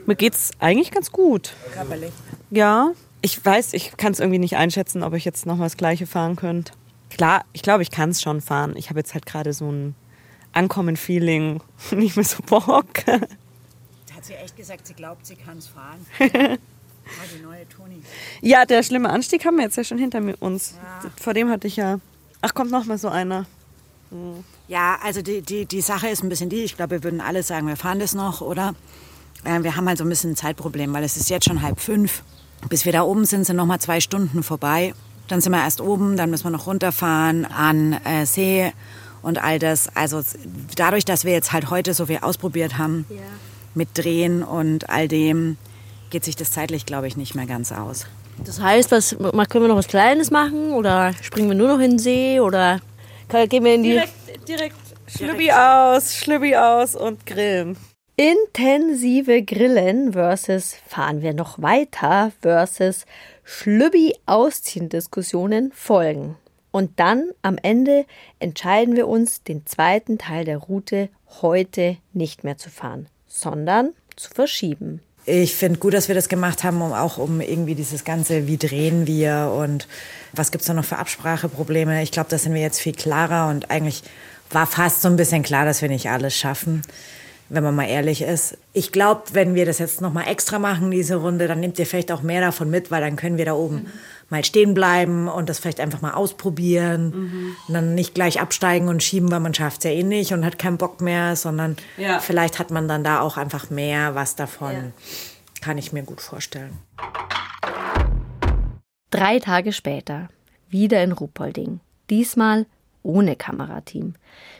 [0.05, 1.53] Mir geht's eigentlich ganz gut.
[1.73, 2.11] Körperlich.
[2.49, 2.91] Ja,
[3.21, 6.07] ich weiß, ich kann es irgendwie nicht einschätzen, ob ich jetzt noch mal das Gleiche
[6.07, 6.73] fahren könnte.
[7.09, 8.75] Klar, ich glaube, ich kann es schon fahren.
[8.75, 9.95] Ich habe jetzt halt gerade so ein
[10.53, 13.05] Ankommen-Feeling, nicht mehr so Bock.
[13.07, 16.05] Hat sie echt gesagt, sie glaubt, sie kann es fahren.
[17.35, 18.01] Die neue Toni.
[18.41, 20.75] Ja, der schlimme Anstieg haben wir jetzt ja schon hinter mir uns.
[21.19, 21.99] Vor dem hatte ich ja.
[22.41, 23.45] Ach, kommt noch mal so einer.
[24.67, 27.43] Ja, also die, die, die Sache ist ein bisschen die, ich glaube, wir würden alle
[27.43, 28.75] sagen, wir fahren das noch, oder?
[29.43, 31.79] Äh, wir haben halt so ein bisschen ein Zeitproblem, weil es ist jetzt schon halb
[31.79, 32.23] fünf.
[32.69, 34.93] Bis wir da oben sind, sind noch mal zwei Stunden vorbei.
[35.27, 38.71] Dann sind wir erst oben, dann müssen wir noch runterfahren an äh, See
[39.21, 39.89] und all das.
[39.95, 40.21] Also
[40.75, 43.05] dadurch, dass wir jetzt halt heute so viel ausprobiert haben
[43.75, 45.57] mit Drehen und all dem,
[46.09, 48.05] geht sich das zeitlich, glaube ich, nicht mehr ganz aus.
[48.43, 51.79] Das heißt, was, mal- können wir noch was Kleines machen oder springen wir nur noch
[51.79, 52.81] in den See oder
[53.49, 54.75] gehen wir in die Direkt, direkt
[55.07, 57.77] Schlübbi aus, Schlübbi aus und grillen.
[58.21, 63.07] Intensive Grillen versus fahren wir noch weiter versus
[63.43, 66.37] Schlübbi ausziehen Diskussionen folgen.
[66.69, 68.05] Und dann am Ende
[68.37, 71.09] entscheiden wir uns, den zweiten Teil der Route
[71.41, 75.01] heute nicht mehr zu fahren, sondern zu verschieben.
[75.25, 78.57] Ich finde gut, dass wir das gemacht haben, um auch um irgendwie dieses ganze, wie
[78.57, 79.87] drehen wir und
[80.31, 82.03] was gibt's da noch für Abspracheprobleme.
[82.03, 84.03] Ich glaube, da sind wir jetzt viel klarer und eigentlich
[84.51, 86.83] war fast so ein bisschen klar, dass wir nicht alles schaffen,
[87.53, 88.57] wenn man mal ehrlich ist.
[88.71, 91.85] Ich glaube, wenn wir das jetzt noch mal extra machen, diese Runde, dann nehmt ihr
[91.85, 93.87] vielleicht auch mehr davon mit, weil dann können wir da oben
[94.29, 99.03] mal stehen bleiben und das vielleicht einfach mal ausprobieren und dann nicht gleich absteigen und
[99.03, 102.19] schieben, weil man schafft's ja eh nicht und hat keinen Bock mehr, sondern Ja.
[102.19, 104.93] vielleicht hat man dann da auch einfach mehr was davon.
[105.59, 106.79] Kann ich mir gut vorstellen.
[109.09, 110.29] Drei Tage später,
[110.69, 111.81] wieder in Ruhpolding.
[112.09, 112.65] Diesmal
[113.03, 114.15] ohne Kamerateam.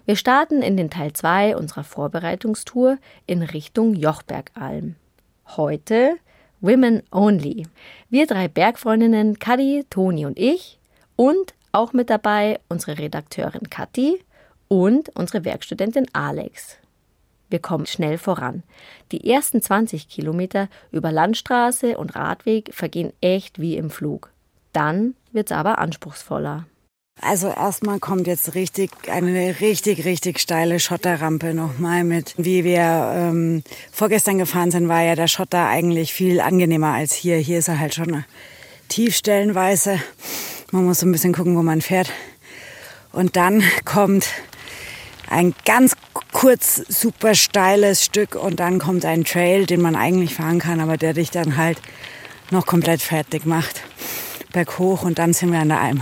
[0.06, 4.96] Wir starten in den Teil 2 unserer Vorbereitungstour in Richtung Jochbergalm.
[5.56, 6.18] Heute
[6.62, 7.68] Women Only.
[8.10, 10.80] Wir drei Bergfreundinnen, Kadi, Toni und ich
[11.16, 14.24] und auch mit dabei unsere Redakteurin Kathi
[14.68, 16.78] und unsere Werkstudentin Alex.
[17.50, 18.64] Wir kommen schnell voran.
[19.12, 24.32] Die ersten 20 Kilometer über Landstraße und Radweg vergehen echt wie im Flug.
[24.72, 26.66] Dann wird's aber anspruchsvoller.
[27.24, 32.34] Also erstmal kommt jetzt richtig eine richtig, richtig steile Schotterrampe nochmal mit.
[32.38, 37.38] Wie wir ähm, vorgestern gefahren sind, war ja der Schotter eigentlich viel angenehmer als hier.
[37.38, 38.26] Hier ist er halt schon
[38.90, 40.00] tief stellenweise.
[40.72, 42.12] Man muss so ein bisschen gucken, wo man fährt.
[43.12, 44.28] Und dann kommt
[45.30, 45.94] ein ganz
[46.34, 50.98] kurz super steiles Stück und dann kommt ein Trail, den man eigentlich fahren kann, aber
[50.98, 51.80] der dich dann halt
[52.50, 53.82] noch komplett fertig macht.
[54.54, 56.02] Berghoch und dann sind wir an der Alm.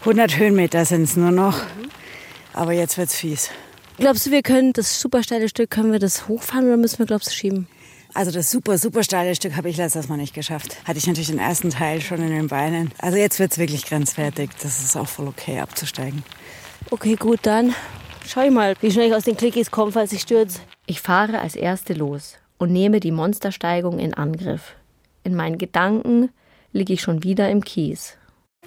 [0.00, 1.60] 100 Höhenmeter sind es nur noch.
[2.52, 3.50] Aber jetzt wird's fies.
[3.98, 7.06] Glaubst du, wir können das super steile Stück, können wir das hochfahren oder müssen wir,
[7.06, 7.66] glaubst du, schieben?
[8.14, 10.76] Also das super, super steile Stück habe ich letztes Mal nicht geschafft.
[10.86, 12.90] Hatte ich natürlich den ersten Teil schon in den Beinen.
[12.98, 14.50] Also jetzt wird's wirklich grenzwertig.
[14.62, 16.22] Das ist auch voll okay abzusteigen.
[16.90, 17.74] Okay, gut, dann
[18.26, 20.60] schau ich mal, wie schnell ich aus den Clickies komme, falls ich stürze.
[20.86, 24.74] Ich fahre als Erste los und nehme die Monstersteigung in Angriff.
[25.22, 26.30] In meinen Gedanken
[26.72, 28.17] liege ich schon wieder im Kies.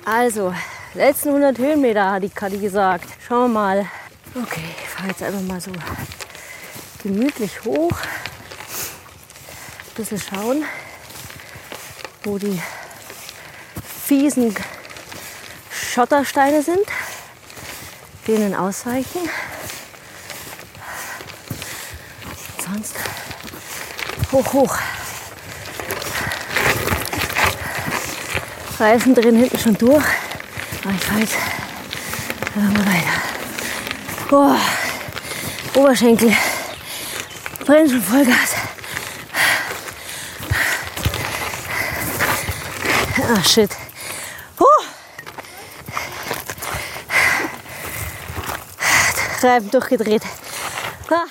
[0.03, 0.53] Also,
[0.95, 3.05] letzten 100 Höhenmeter, hat die Kadi gesagt.
[3.27, 3.85] Schauen wir mal.
[4.33, 5.71] Okay, ich fahre jetzt einfach mal so
[7.03, 7.91] gemütlich hoch.
[7.91, 10.65] Ein bisschen schauen,
[12.23, 12.59] wo die
[14.05, 14.55] fiesen
[15.69, 16.85] Schottersteine sind.
[18.27, 19.29] Denen ausweichen.
[22.59, 22.95] Sonst
[24.31, 24.77] hoch, hoch.
[28.81, 30.03] Reifen drin hinten schon durch.
[30.83, 31.35] Aber ich fahre jetzt
[32.55, 33.21] einfach mal weiter.
[34.27, 34.57] Boah,
[35.75, 36.33] Oberschenkel
[37.63, 38.55] brennen schon Vollgas.
[43.29, 43.69] Ah, shit.
[44.59, 44.65] Huh.
[49.43, 50.23] Reifen durchgedreht.
[51.11, 51.25] Ah.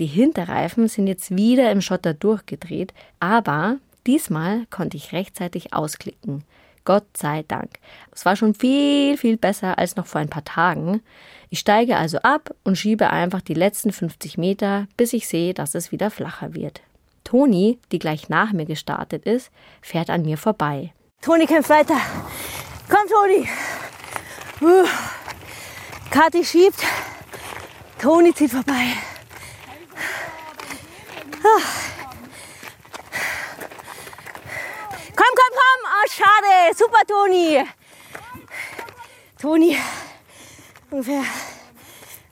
[0.00, 3.76] Die Hinterreifen sind jetzt wieder im Schotter durchgedreht, aber
[4.08, 6.42] diesmal konnte ich rechtzeitig ausklicken.
[6.84, 7.70] Gott sei Dank.
[8.12, 11.02] Es war schon viel, viel besser als noch vor ein paar Tagen.
[11.50, 15.74] Ich steige also ab und schiebe einfach die letzten 50 Meter, bis ich sehe, dass
[15.74, 16.80] es wieder flacher wird.
[17.24, 19.50] Toni, die gleich nach mir gestartet ist,
[19.82, 20.92] fährt an mir vorbei.
[21.22, 21.96] Toni kämpft weiter.
[22.88, 23.48] Komm, Toni.
[24.62, 24.86] Uh.
[26.10, 26.82] Kathi schiebt.
[28.00, 28.94] Toni zieht vorbei.
[31.42, 31.99] Ah.
[35.20, 35.80] Komm, komm, komm.
[35.92, 36.74] Oh, schade.
[36.74, 37.62] Super, Toni.
[39.38, 39.78] Toni,
[40.90, 41.24] ungefähr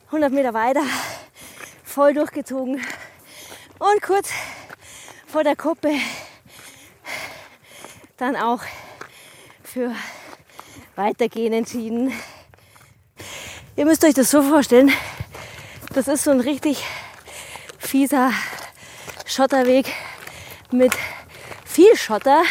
[0.07, 0.83] 100 Meter weiter,
[1.85, 2.83] voll durchgezogen.
[3.79, 4.31] Und kurz
[5.27, 5.93] vor der Kuppe
[8.17, 8.63] dann auch
[9.63, 9.95] für
[10.97, 12.15] Weitergehen entschieden.
[13.77, 14.91] Ihr müsst euch das so vorstellen,
[15.93, 16.83] das ist so ein richtig
[17.79, 18.33] fieser
[19.27, 19.93] Schotterweg
[20.71, 20.93] mit
[21.67, 22.45] viel Schotter,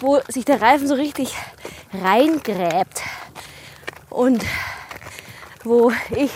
[0.00, 1.34] wo sich der Reifen so richtig
[1.92, 3.02] reingräbt
[4.10, 4.44] und
[5.64, 6.30] wo ich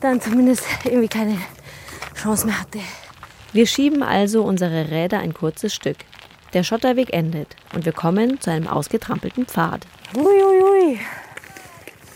[0.00, 1.38] dann zumindest irgendwie keine
[2.14, 2.80] Chance mehr hatte.
[3.52, 5.96] Wir schieben also unsere Räder ein kurzes Stück.
[6.52, 9.86] Der Schotterweg endet und wir kommen zu einem ausgetrampelten Pfad.
[10.14, 11.00] Uiuiui, ui.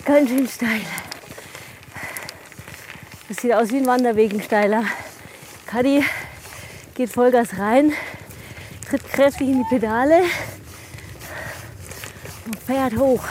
[0.05, 0.81] ganz schön steil.
[3.29, 4.85] Das sieht aus wie ein Wanderweg, ein steiler.
[5.67, 6.05] Kadi
[6.95, 7.93] geht Vollgas rein,
[8.93, 10.21] tritt kräftig in die Pedale
[12.45, 13.25] und fährt hoch,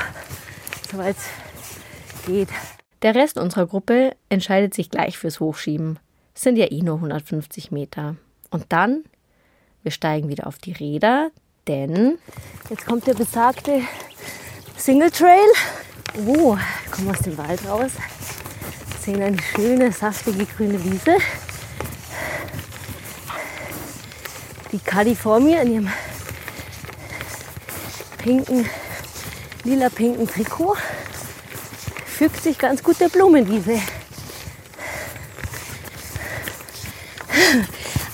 [0.92, 2.50] soweit es geht.
[3.04, 6.00] Der Rest unserer Gruppe entscheidet sich gleich fürs Hochschieben.
[6.34, 8.16] Es sind ja eh nur 150 Meter.
[8.50, 9.04] Und dann,
[9.84, 11.30] wir steigen wieder auf die Räder,
[11.68, 12.18] denn
[12.72, 13.84] Jetzt kommt der besagte
[14.78, 15.48] Single Trail.
[16.26, 17.92] Oh, wir kommen aus dem Wald raus.
[19.00, 21.18] Sehen eine schöne, saftige grüne Wiese.
[24.72, 25.90] Die Kadi vor mir in ihrem
[28.18, 28.70] pinken,
[29.64, 30.78] lila-pinken Trikot
[32.06, 33.80] fügt sich ganz gut der Blumenwiese.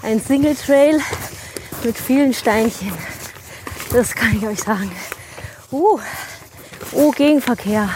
[0.01, 0.99] Ein Single Trail
[1.83, 2.93] mit vielen Steinchen.
[3.91, 4.91] Das kann ich euch sagen.
[5.71, 5.99] Uh,
[6.93, 7.89] oh, Gegenverkehr.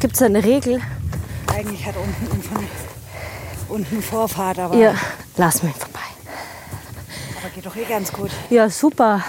[0.00, 0.80] Gibt es da eine Regel?
[1.52, 2.68] Eigentlich hat unten,
[3.68, 4.94] unten Vorfahrt, aber, Ja,
[5.36, 6.15] lass mich vorbei.
[7.46, 8.30] Aber geht doch eh ganz gut.
[8.50, 9.22] Ja, super.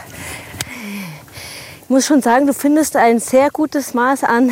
[1.84, 4.51] Ich muss schon sagen, du findest ein sehr gutes Maß an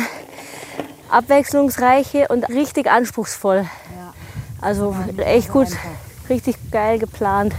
[1.10, 3.66] abwechslungsreiche und richtig anspruchsvoll.
[3.96, 4.14] Ja.
[4.60, 5.80] Also echt gut, einfach.
[6.30, 7.54] richtig geil geplant.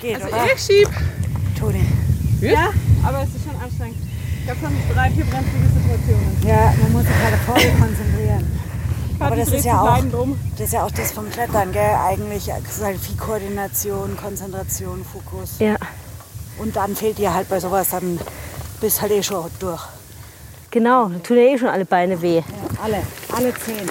[0.00, 0.46] Geht, Also oder?
[0.54, 0.88] ich schieb.
[1.58, 1.86] Toni.
[2.40, 2.70] Ja,
[3.04, 3.96] aber es ist schon anstrengend.
[4.42, 6.42] Ich habe schon drei, vier brenzlige Situationen.
[6.44, 8.61] Ja, man muss sich halt voll konzentrieren.
[9.22, 10.02] Aber das ist ja auch,
[10.52, 11.94] das ist ja auch das vom Klettern, gell?
[12.06, 15.58] Eigentlich ist halt viel Koordination, Konzentration, Fokus.
[15.58, 15.76] Ja,
[16.58, 18.18] Und dann fehlt dir halt bei sowas, dann
[18.80, 19.82] bist halt eh schon durch.
[20.70, 21.08] genau.
[21.08, 22.38] Da tun ja eh schon alle Beine weh.
[22.38, 22.44] Ja,
[22.82, 23.02] alle,
[23.34, 23.88] alle zehn.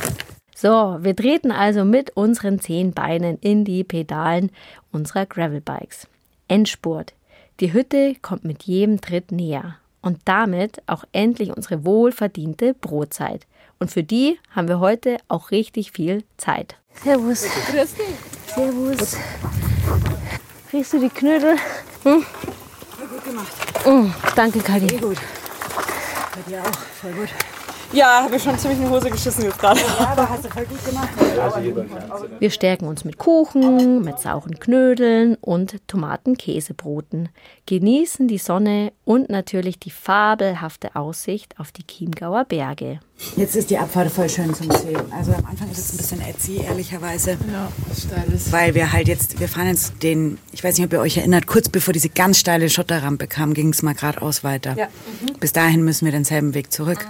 [0.56, 4.52] So, wir treten also mit unseren zehn Beinen in die Pedalen
[4.92, 6.08] unserer Gravelbikes.
[6.48, 7.14] Endspurt.
[7.60, 9.76] Die Hütte kommt mit jedem Tritt näher.
[10.04, 13.46] Und damit auch endlich unsere wohlverdiente Brotzeit.
[13.82, 16.76] Und für die haben wir heute auch richtig viel Zeit.
[17.04, 17.46] Servus.
[17.72, 18.54] Grüß dich.
[18.54, 19.18] Servus.
[20.72, 21.56] Riechst du die Knödel?
[22.04, 22.24] Gut
[23.26, 23.52] gemacht.
[23.84, 24.98] Mm, danke, Eh Kadi.
[24.98, 25.18] gut.
[26.36, 27.30] Bei dir auch, voll gut.
[27.94, 29.80] Ja, habe ich schon ziemlich in die Hose geschissen jetzt gerade.
[29.80, 31.10] Ja, aber hast du voll gut gemacht.
[32.40, 37.30] Wir stärken uns mit Kuchen, mit sauren Knödeln und Tomaten-Käsebroten,
[37.66, 43.00] genießen die Sonne und natürlich die fabelhafte Aussicht auf die Chiemgauer Berge.
[43.36, 44.98] Jetzt ist die Abfahrt voll schön zum See.
[45.16, 47.32] Also am Anfang ist es ein bisschen ätzy, ehrlicherweise.
[47.52, 48.52] Ja, was steil ist.
[48.52, 51.46] Weil wir halt jetzt, wir fahren jetzt den, ich weiß nicht, ob ihr euch erinnert,
[51.46, 54.76] kurz bevor diese ganz steile Schotterrampe kam, ging es mal geradeaus weiter.
[54.76, 54.88] Ja.
[55.40, 57.08] Bis dahin müssen wir denselben Weg zurück.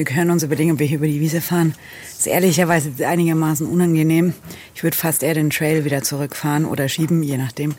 [0.00, 1.74] Wir können uns überlegen, ob wir hier über die Wiese fahren.
[2.04, 4.32] Das ist ehrlicherweise einigermaßen unangenehm.
[4.74, 7.74] Ich würde fast eher den Trail wieder zurückfahren oder schieben, je nachdem.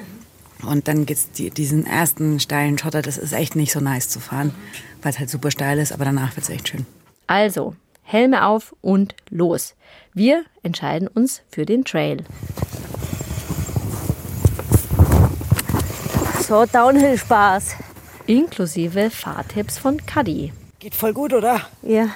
[0.62, 4.20] Und dann geht's die, diesen ersten steilen Schotter, das ist echt nicht so nice zu
[4.20, 4.54] fahren,
[5.02, 6.86] weil es halt super steil ist, aber danach wird's echt schön.
[7.26, 9.74] Also, Helme auf und los.
[10.14, 12.24] Wir entscheiden uns für den Trail.
[16.48, 17.78] So, Downhill-Spaß.
[18.28, 20.54] Inklusive Fahrtipps von Cuddy.
[20.82, 21.62] Geht voll gut, oder?
[21.84, 22.10] Ja.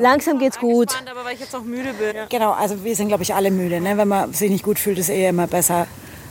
[0.00, 0.88] Langsam geht's gut.
[1.08, 2.16] Aber weil ich jetzt auch müde bin.
[2.28, 3.80] Genau, also wir sind, glaube ich, alle müde.
[3.80, 3.96] Ne?
[3.96, 5.86] Wenn man sich nicht gut fühlt, ist eher immer besser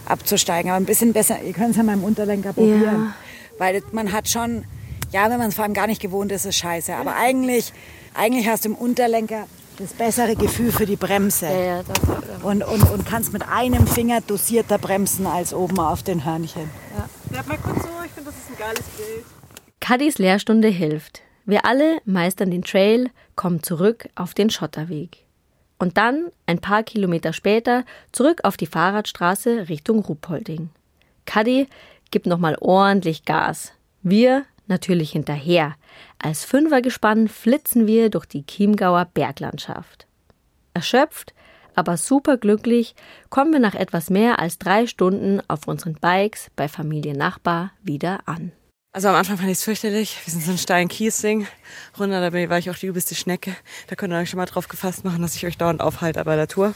[0.06, 0.72] abzusteigen.
[0.72, 3.14] Aber ein bisschen besser, ihr könnt es ja mal im Unterlenker probieren.
[3.60, 4.66] Weil man hat schon,
[5.14, 6.94] ja, wenn man es vor allem gar nicht gewohnt ist, ist es scheiße.
[6.94, 7.72] Aber eigentlich,
[8.14, 11.46] eigentlich hast du im Unterlenker das bessere Gefühl für die Bremse.
[11.46, 16.26] Ja, das, Und, und, und kannst mit einem Finger dosierter bremsen als oben auf den
[16.26, 16.70] Hörnchen.
[17.30, 19.26] Bleib mal kurz so, ich finde, das ist ein geiles Bild.
[19.80, 21.22] Cuddys Lehrstunde hilft.
[21.50, 25.26] Wir alle meistern den Trail, kommen zurück auf den Schotterweg.
[25.80, 30.70] Und dann, ein paar Kilometer später, zurück auf die Fahrradstraße Richtung Ruhpolding.
[31.26, 31.68] Cuddy
[32.12, 33.74] gibt nochmal ordentlich Gas.
[34.04, 35.74] Wir natürlich hinterher.
[36.20, 40.06] Als Fünfergespann flitzen wir durch die Chiemgauer Berglandschaft.
[40.76, 41.34] Erschöpft,
[41.74, 42.94] aber superglücklich
[43.32, 48.20] kommen wir nach etwas mehr als drei Stunden auf unseren Bikes bei Familie Nachbar wieder
[48.28, 48.52] an.
[48.92, 50.18] Also am Anfang fand ich es fürchterlich.
[50.26, 51.46] Wir sind so ein steilen Kiesding
[52.00, 53.56] runter, da war ich auch die übelste Schnecke.
[53.86, 56.36] Da könnt ihr euch schon mal drauf gefasst machen, dass ich euch dauernd aufhalte bei
[56.36, 56.74] der Tour.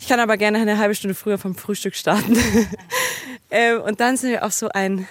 [0.00, 2.36] Ich kann aber gerne eine halbe Stunde früher vom Frühstück starten.
[3.52, 5.06] ähm, und dann sind wir auf so einen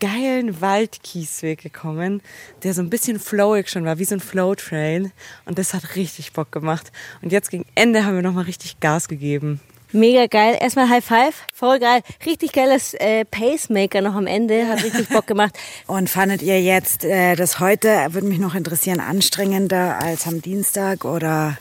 [0.00, 2.20] geilen Waldkiesweg gekommen,
[2.64, 5.12] der so ein bisschen flowig schon war, wie so ein Flow-Trail.
[5.44, 6.90] Und das hat richtig Bock gemacht.
[7.22, 9.60] Und jetzt gegen Ende haben wir nochmal richtig Gas gegeben.
[9.92, 10.58] Mega geil.
[10.60, 11.34] Erstmal High Five.
[11.54, 12.02] Voll geil.
[12.26, 14.68] Richtig geiles äh, Pacemaker noch am Ende.
[14.68, 15.56] Hat richtig Bock gemacht.
[15.86, 21.04] Und fandet ihr jetzt äh, das heute, würde mich noch interessieren, anstrengender als am Dienstag
[21.04, 21.56] oder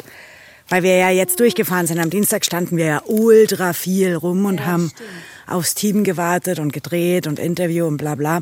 [0.69, 1.99] weil wir ja jetzt durchgefahren sind.
[1.99, 5.09] Am Dienstag standen wir ja ultra viel rum und ja, haben stimmt.
[5.47, 8.41] aufs Team gewartet und gedreht und Interview und bla bla.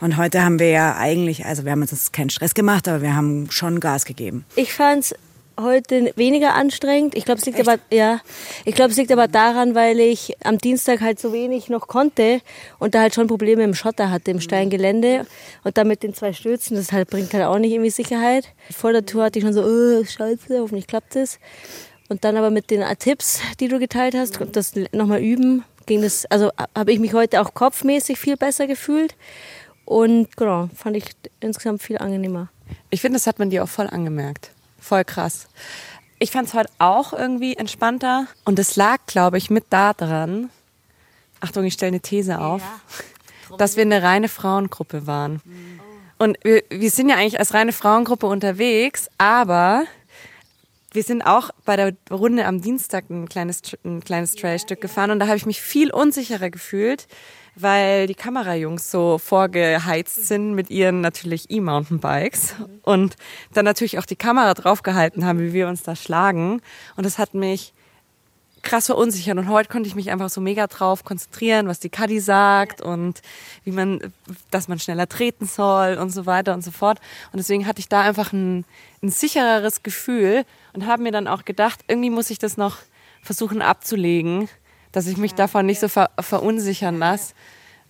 [0.00, 3.16] Und heute haben wir ja eigentlich, also wir haben uns keinen Stress gemacht, aber wir
[3.16, 4.44] haben schon Gas gegeben.
[4.54, 5.14] Ich fand's
[5.60, 7.14] heute weniger anstrengend.
[7.14, 7.68] Ich glaube, es liegt Echt?
[7.68, 8.20] aber ja,
[8.64, 12.40] ich glaube, es liegt aber daran, weil ich am Dienstag halt so wenig noch konnte
[12.78, 15.26] und da halt schon Probleme im Schotter hatte im Steingelände
[15.62, 18.48] und dann mit den zwei Stürzen, das halt bringt halt auch nicht irgendwie Sicherheit.
[18.70, 21.38] Vor der Tour hatte ich schon so, oh, Scheiße, hoffentlich klappt das.
[22.08, 26.02] Und dann aber mit den Tipps, die du geteilt hast, und das nochmal üben, ging
[26.02, 29.14] das, also habe ich mich heute auch kopfmäßig viel besser gefühlt
[29.84, 31.04] und genau, fand ich
[31.40, 32.48] insgesamt viel angenehmer.
[32.90, 34.50] Ich finde, das hat man dir auch voll angemerkt.
[34.84, 35.48] Voll krass.
[36.18, 38.26] Ich fand es heute auch irgendwie entspannter.
[38.44, 40.50] Und es lag, glaube ich, mit daran,
[41.40, 43.56] Achtung, ich stelle eine These auf, ja.
[43.56, 45.40] dass wir eine reine Frauengruppe waren.
[45.42, 45.80] Mhm.
[46.18, 49.84] Und wir, wir sind ja eigentlich als reine Frauengruppe unterwegs, aber
[50.92, 55.18] wir sind auch bei der Runde am Dienstag ein kleines, ein kleines Trailstück gefahren und
[55.18, 57.08] da habe ich mich viel unsicherer gefühlt,
[57.56, 63.16] weil die Kamerajungs so vorgeheizt sind mit ihren natürlich E-Mountainbikes und
[63.52, 66.60] dann natürlich auch die Kamera draufgehalten haben, wie wir uns da schlagen.
[66.96, 67.72] Und das hat mich
[68.64, 69.38] krass verunsichert.
[69.38, 73.20] Und heute konnte ich mich einfach so mega drauf konzentrieren, was die Caddy sagt und
[73.62, 74.12] wie man,
[74.50, 76.98] dass man schneller treten soll und so weiter und so fort.
[77.30, 78.64] Und deswegen hatte ich da einfach ein,
[79.02, 82.78] ein sichereres Gefühl und habe mir dann auch gedacht, irgendwie muss ich das noch
[83.22, 84.48] versuchen abzulegen
[84.94, 87.34] dass ich mich davon nicht so ver verunsichern lasse.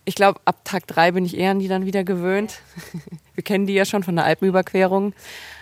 [0.05, 2.61] Ich glaube, ab Tag drei bin ich eher an die dann wieder gewöhnt.
[3.35, 5.13] Wir kennen die ja schon von der Alpenüberquerung.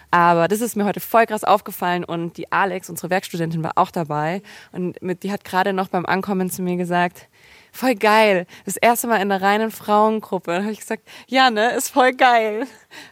[0.09, 3.89] Aber das ist mir heute voll krass aufgefallen und die Alex, unsere Werkstudentin, war auch
[3.89, 7.29] dabei und mit, die hat gerade noch beim Ankommen zu mir gesagt,
[7.71, 10.51] voll geil, das erste Mal in einer reinen Frauengruppe.
[10.51, 12.67] Da habe ich gesagt, ja, ne, ist voll geil.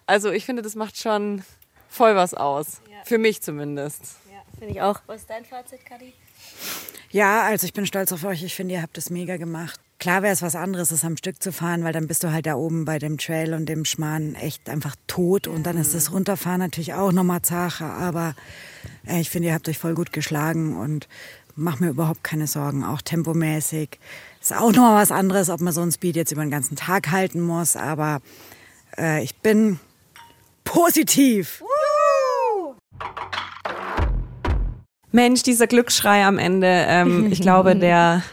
[0.06, 1.44] Also ich finde, das macht schon
[1.90, 2.82] voll was aus.
[2.88, 2.98] Ja.
[3.04, 4.18] Für mich zumindest.
[4.32, 5.00] Ja, finde ich auch.
[5.08, 6.14] Was ist dein Fazit, Kadi?
[7.12, 8.42] Ja, also ich bin stolz auf euch.
[8.44, 9.80] Ich finde, ihr habt es mega gemacht.
[10.00, 12.46] Klar wäre es was anderes, es am Stück zu fahren, weil dann bist du halt
[12.46, 15.46] da oben bei dem Trail und dem Schmarrn echt einfach tot.
[15.46, 17.86] Und dann ist das Runterfahren natürlich auch nochmal Sache.
[17.86, 18.34] Aber
[19.06, 21.08] äh, ich finde, ihr habt euch voll gut geschlagen und
[21.56, 22.84] mach mir überhaupt keine Sorgen.
[22.84, 24.00] Auch tempomäßig.
[24.42, 27.12] Ist auch nochmal was anderes, ob man so einen Speed jetzt über den ganzen Tag
[27.12, 27.76] halten muss.
[27.76, 28.22] Aber
[28.98, 29.80] äh, ich bin
[30.64, 31.62] positiv.
[35.12, 38.24] Mensch, dieser Glücksschrei am Ende, ähm, ich glaube, der,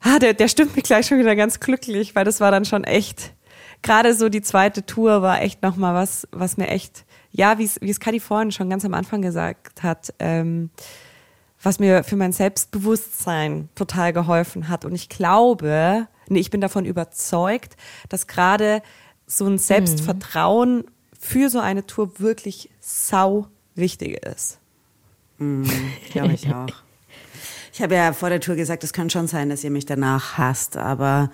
[0.00, 2.84] ah, der, der stimmt mich gleich schon wieder ganz glücklich, weil das war dann schon
[2.84, 3.32] echt,
[3.82, 7.80] gerade so die zweite Tour war echt nochmal was, was mir echt, ja, wie es,
[7.80, 10.70] wie es Kadi vorhin schon ganz am Anfang gesagt hat, ähm,
[11.62, 14.84] was mir für mein Selbstbewusstsein total geholfen hat.
[14.84, 17.76] Und ich glaube, nee, ich bin davon überzeugt,
[18.08, 18.82] dass gerade
[19.26, 20.84] so ein Selbstvertrauen
[21.18, 24.58] für so eine Tour wirklich sau wichtig ist.
[25.38, 25.68] Mhm,
[26.10, 26.68] Glaube ich auch.
[27.72, 30.38] Ich habe ja vor der Tour gesagt, es kann schon sein, dass ihr mich danach
[30.38, 31.30] hasst, aber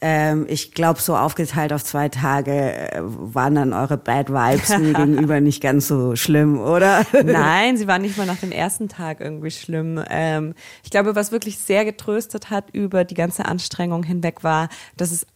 [0.00, 4.92] ähm, ich glaube, so aufgeteilt auf zwei Tage äh, waren dann eure Bad Vibes mir
[4.94, 7.04] gegenüber nicht ganz so schlimm, oder?
[7.24, 10.02] Nein, sie waren nicht mal nach dem ersten Tag irgendwie schlimm.
[10.10, 14.68] Ähm, ich glaube, was wirklich sehr getröstet hat über die ganze Anstrengung hinweg war,
[14.98, 15.26] dass es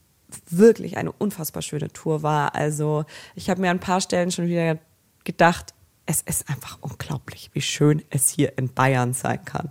[0.48, 2.54] wirklich eine unfassbar schöne Tour war.
[2.54, 4.78] Also ich habe mir an ein paar Stellen schon wieder
[5.24, 5.74] gedacht,
[6.10, 9.70] es ist einfach unglaublich, wie schön es hier in Bayern sein kann.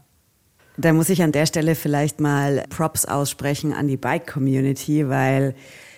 [0.78, 5.54] Da muss ich an der Stelle vielleicht mal Props aussprechen an die Bike-Community, weil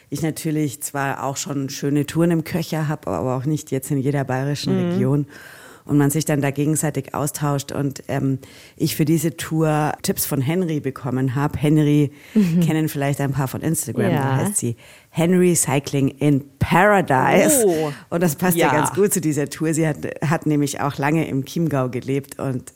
[0.10, 4.00] ich natürlich zwar auch schon schöne Touren im Köcher habe, aber auch nicht jetzt in
[4.00, 4.92] jeder bayerischen mhm.
[4.94, 5.28] Region
[5.92, 8.39] und man sich dann da gegenseitig austauscht und ähm,
[8.78, 11.60] ich für diese Tour Tipps von Henry bekommen habe.
[11.60, 12.62] Henry mhm.
[12.62, 14.22] kennen vielleicht ein paar von Instagram, ja.
[14.22, 14.78] da heißt sie
[15.10, 17.66] Henry Cycling in Paradise.
[17.66, 17.92] Oh.
[18.10, 18.68] Und das passt ja.
[18.68, 18.74] ja.
[18.74, 19.74] ganz gut zu dieser Tour.
[19.74, 22.72] Sie hat, hat nämlich auch lange im Chiemgau gelebt und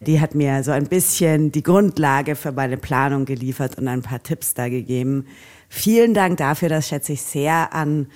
[0.00, 4.22] die hat mir so ein bisschen die Grundlage für meine Planung geliefert und ein paar
[4.22, 5.24] Tipps da gegeben,
[5.72, 8.08] Vielen Dank dafür, das schätze ich sehr an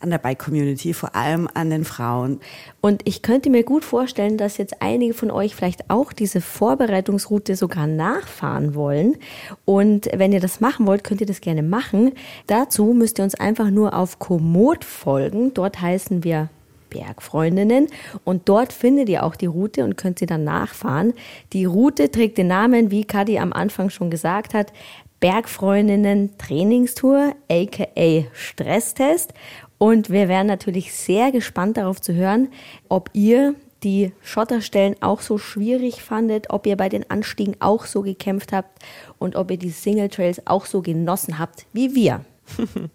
[0.00, 2.40] an der Bike-Community, vor allem an den Frauen.
[2.80, 7.56] Und ich könnte mir gut vorstellen, dass jetzt einige von euch vielleicht auch diese Vorbereitungsroute
[7.56, 9.16] sogar nachfahren wollen.
[9.64, 12.12] Und wenn ihr das machen wollt, könnt ihr das gerne machen.
[12.46, 15.52] Dazu müsst ihr uns einfach nur auf Komoot folgen.
[15.54, 16.48] Dort heißen wir
[16.90, 17.88] Bergfreundinnen
[18.24, 21.12] und dort findet ihr auch die Route und könnt sie dann nachfahren.
[21.52, 24.72] Die Route trägt den Namen, wie Kadi am Anfang schon gesagt hat,
[25.20, 29.34] Bergfreundinnen Trainingstour, aka Stresstest.
[29.78, 32.48] Und wir wären natürlich sehr gespannt darauf zu hören,
[32.88, 33.54] ob ihr
[33.84, 38.82] die Schotterstellen auch so schwierig fandet, ob ihr bei den Anstiegen auch so gekämpft habt
[39.18, 42.24] und ob ihr die Single Trails auch so genossen habt wie wir.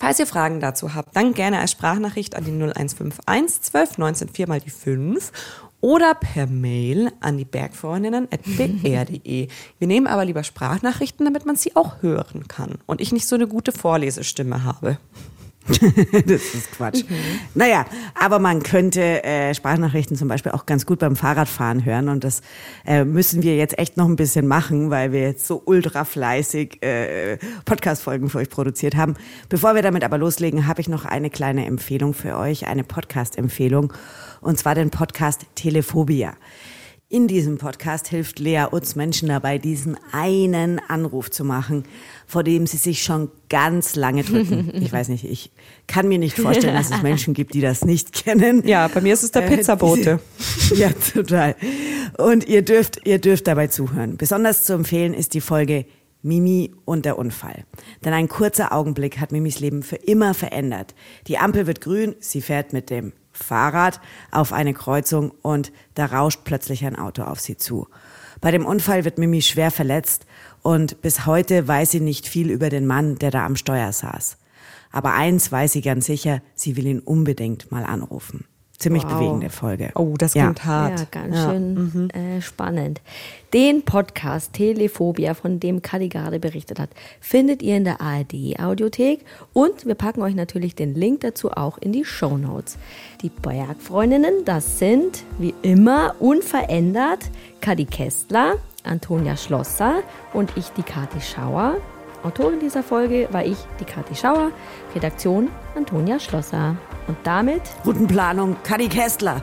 [0.00, 4.48] Falls ihr Fragen dazu habt, dann gerne als Sprachnachricht an die 0151 12 19 4
[4.48, 5.32] mal die 5
[5.80, 9.48] oder per Mail an die Bergfreundinnen.br.de.
[9.78, 13.36] Wir nehmen aber lieber Sprachnachrichten, damit man sie auch hören kann und ich nicht so
[13.36, 14.98] eine gute Vorlesestimme habe.
[16.26, 17.04] das ist Quatsch.
[17.08, 17.16] Mhm.
[17.54, 22.24] Naja, aber man könnte äh, Sprachnachrichten zum Beispiel auch ganz gut beim Fahrradfahren hören und
[22.24, 22.40] das
[22.86, 26.82] äh, müssen wir jetzt echt noch ein bisschen machen, weil wir jetzt so ultra fleißig
[26.82, 29.14] äh, Podcast-Folgen für euch produziert haben.
[29.48, 33.92] Bevor wir damit aber loslegen, habe ich noch eine kleine Empfehlung für euch, eine Podcast-Empfehlung
[34.40, 36.34] und zwar den Podcast Telephobia.
[37.10, 41.84] In diesem Podcast hilft Lea uns Menschen dabei, diesen einen Anruf zu machen,
[42.26, 44.70] vor dem sie sich schon ganz lange drücken.
[44.82, 45.50] Ich weiß nicht, ich
[45.86, 48.62] kann mir nicht vorstellen, dass es Menschen gibt, die das nicht kennen.
[48.66, 50.20] Ja, bei mir ist es der äh, Pizzabote.
[50.74, 51.56] ja, total.
[52.18, 54.18] Und ihr dürft, ihr dürft dabei zuhören.
[54.18, 55.86] Besonders zu empfehlen ist die Folge
[56.20, 57.64] Mimi und der Unfall.
[58.04, 60.94] Denn ein kurzer Augenblick hat Mimis Leben für immer verändert.
[61.26, 66.40] Die Ampel wird grün, sie fährt mit dem Fahrrad auf eine Kreuzung und da rauscht
[66.44, 67.88] plötzlich ein Auto auf sie zu.
[68.40, 70.26] Bei dem Unfall wird Mimi schwer verletzt
[70.62, 74.38] und bis heute weiß sie nicht viel über den Mann, der da am Steuer saß.
[74.90, 78.44] Aber eins weiß sie ganz sicher, sie will ihn unbedingt mal anrufen.
[78.78, 79.14] Ziemlich wow.
[79.14, 79.90] bewegende Folge.
[79.96, 80.64] Oh, das klingt ja.
[80.64, 81.00] hart.
[81.00, 81.50] Ja, ganz ja.
[81.50, 82.10] schön mhm.
[82.10, 83.00] äh, spannend.
[83.52, 89.24] Den Podcast Telephobia, von dem Kadi gerade berichtet hat, findet ihr in der ARD Audiothek
[89.52, 92.78] und wir packen euch natürlich den Link dazu auch in die Show Notes.
[93.20, 101.20] Die Bergfreundinnen, das sind wie immer unverändert Kadi Kästler, Antonia Schlosser und ich, die Kati
[101.20, 101.78] Schauer.
[102.22, 104.52] Autorin dieser Folge war ich, die Kathi Schauer,
[104.94, 106.76] Redaktion Antonia Schlosser.
[107.08, 107.62] Und damit.
[107.84, 109.42] Routenplanung, Kadi Kästler.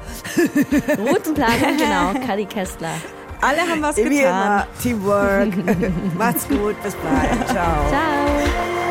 [0.97, 2.93] Routenplanung, genau, Kadi Kästler.
[3.41, 4.17] Alle haben was Wie getan.
[4.21, 5.53] Immer, Teamwork.
[6.17, 7.47] Macht's gut, bis bald.
[7.47, 7.89] Ciao.
[7.89, 8.84] Ciao.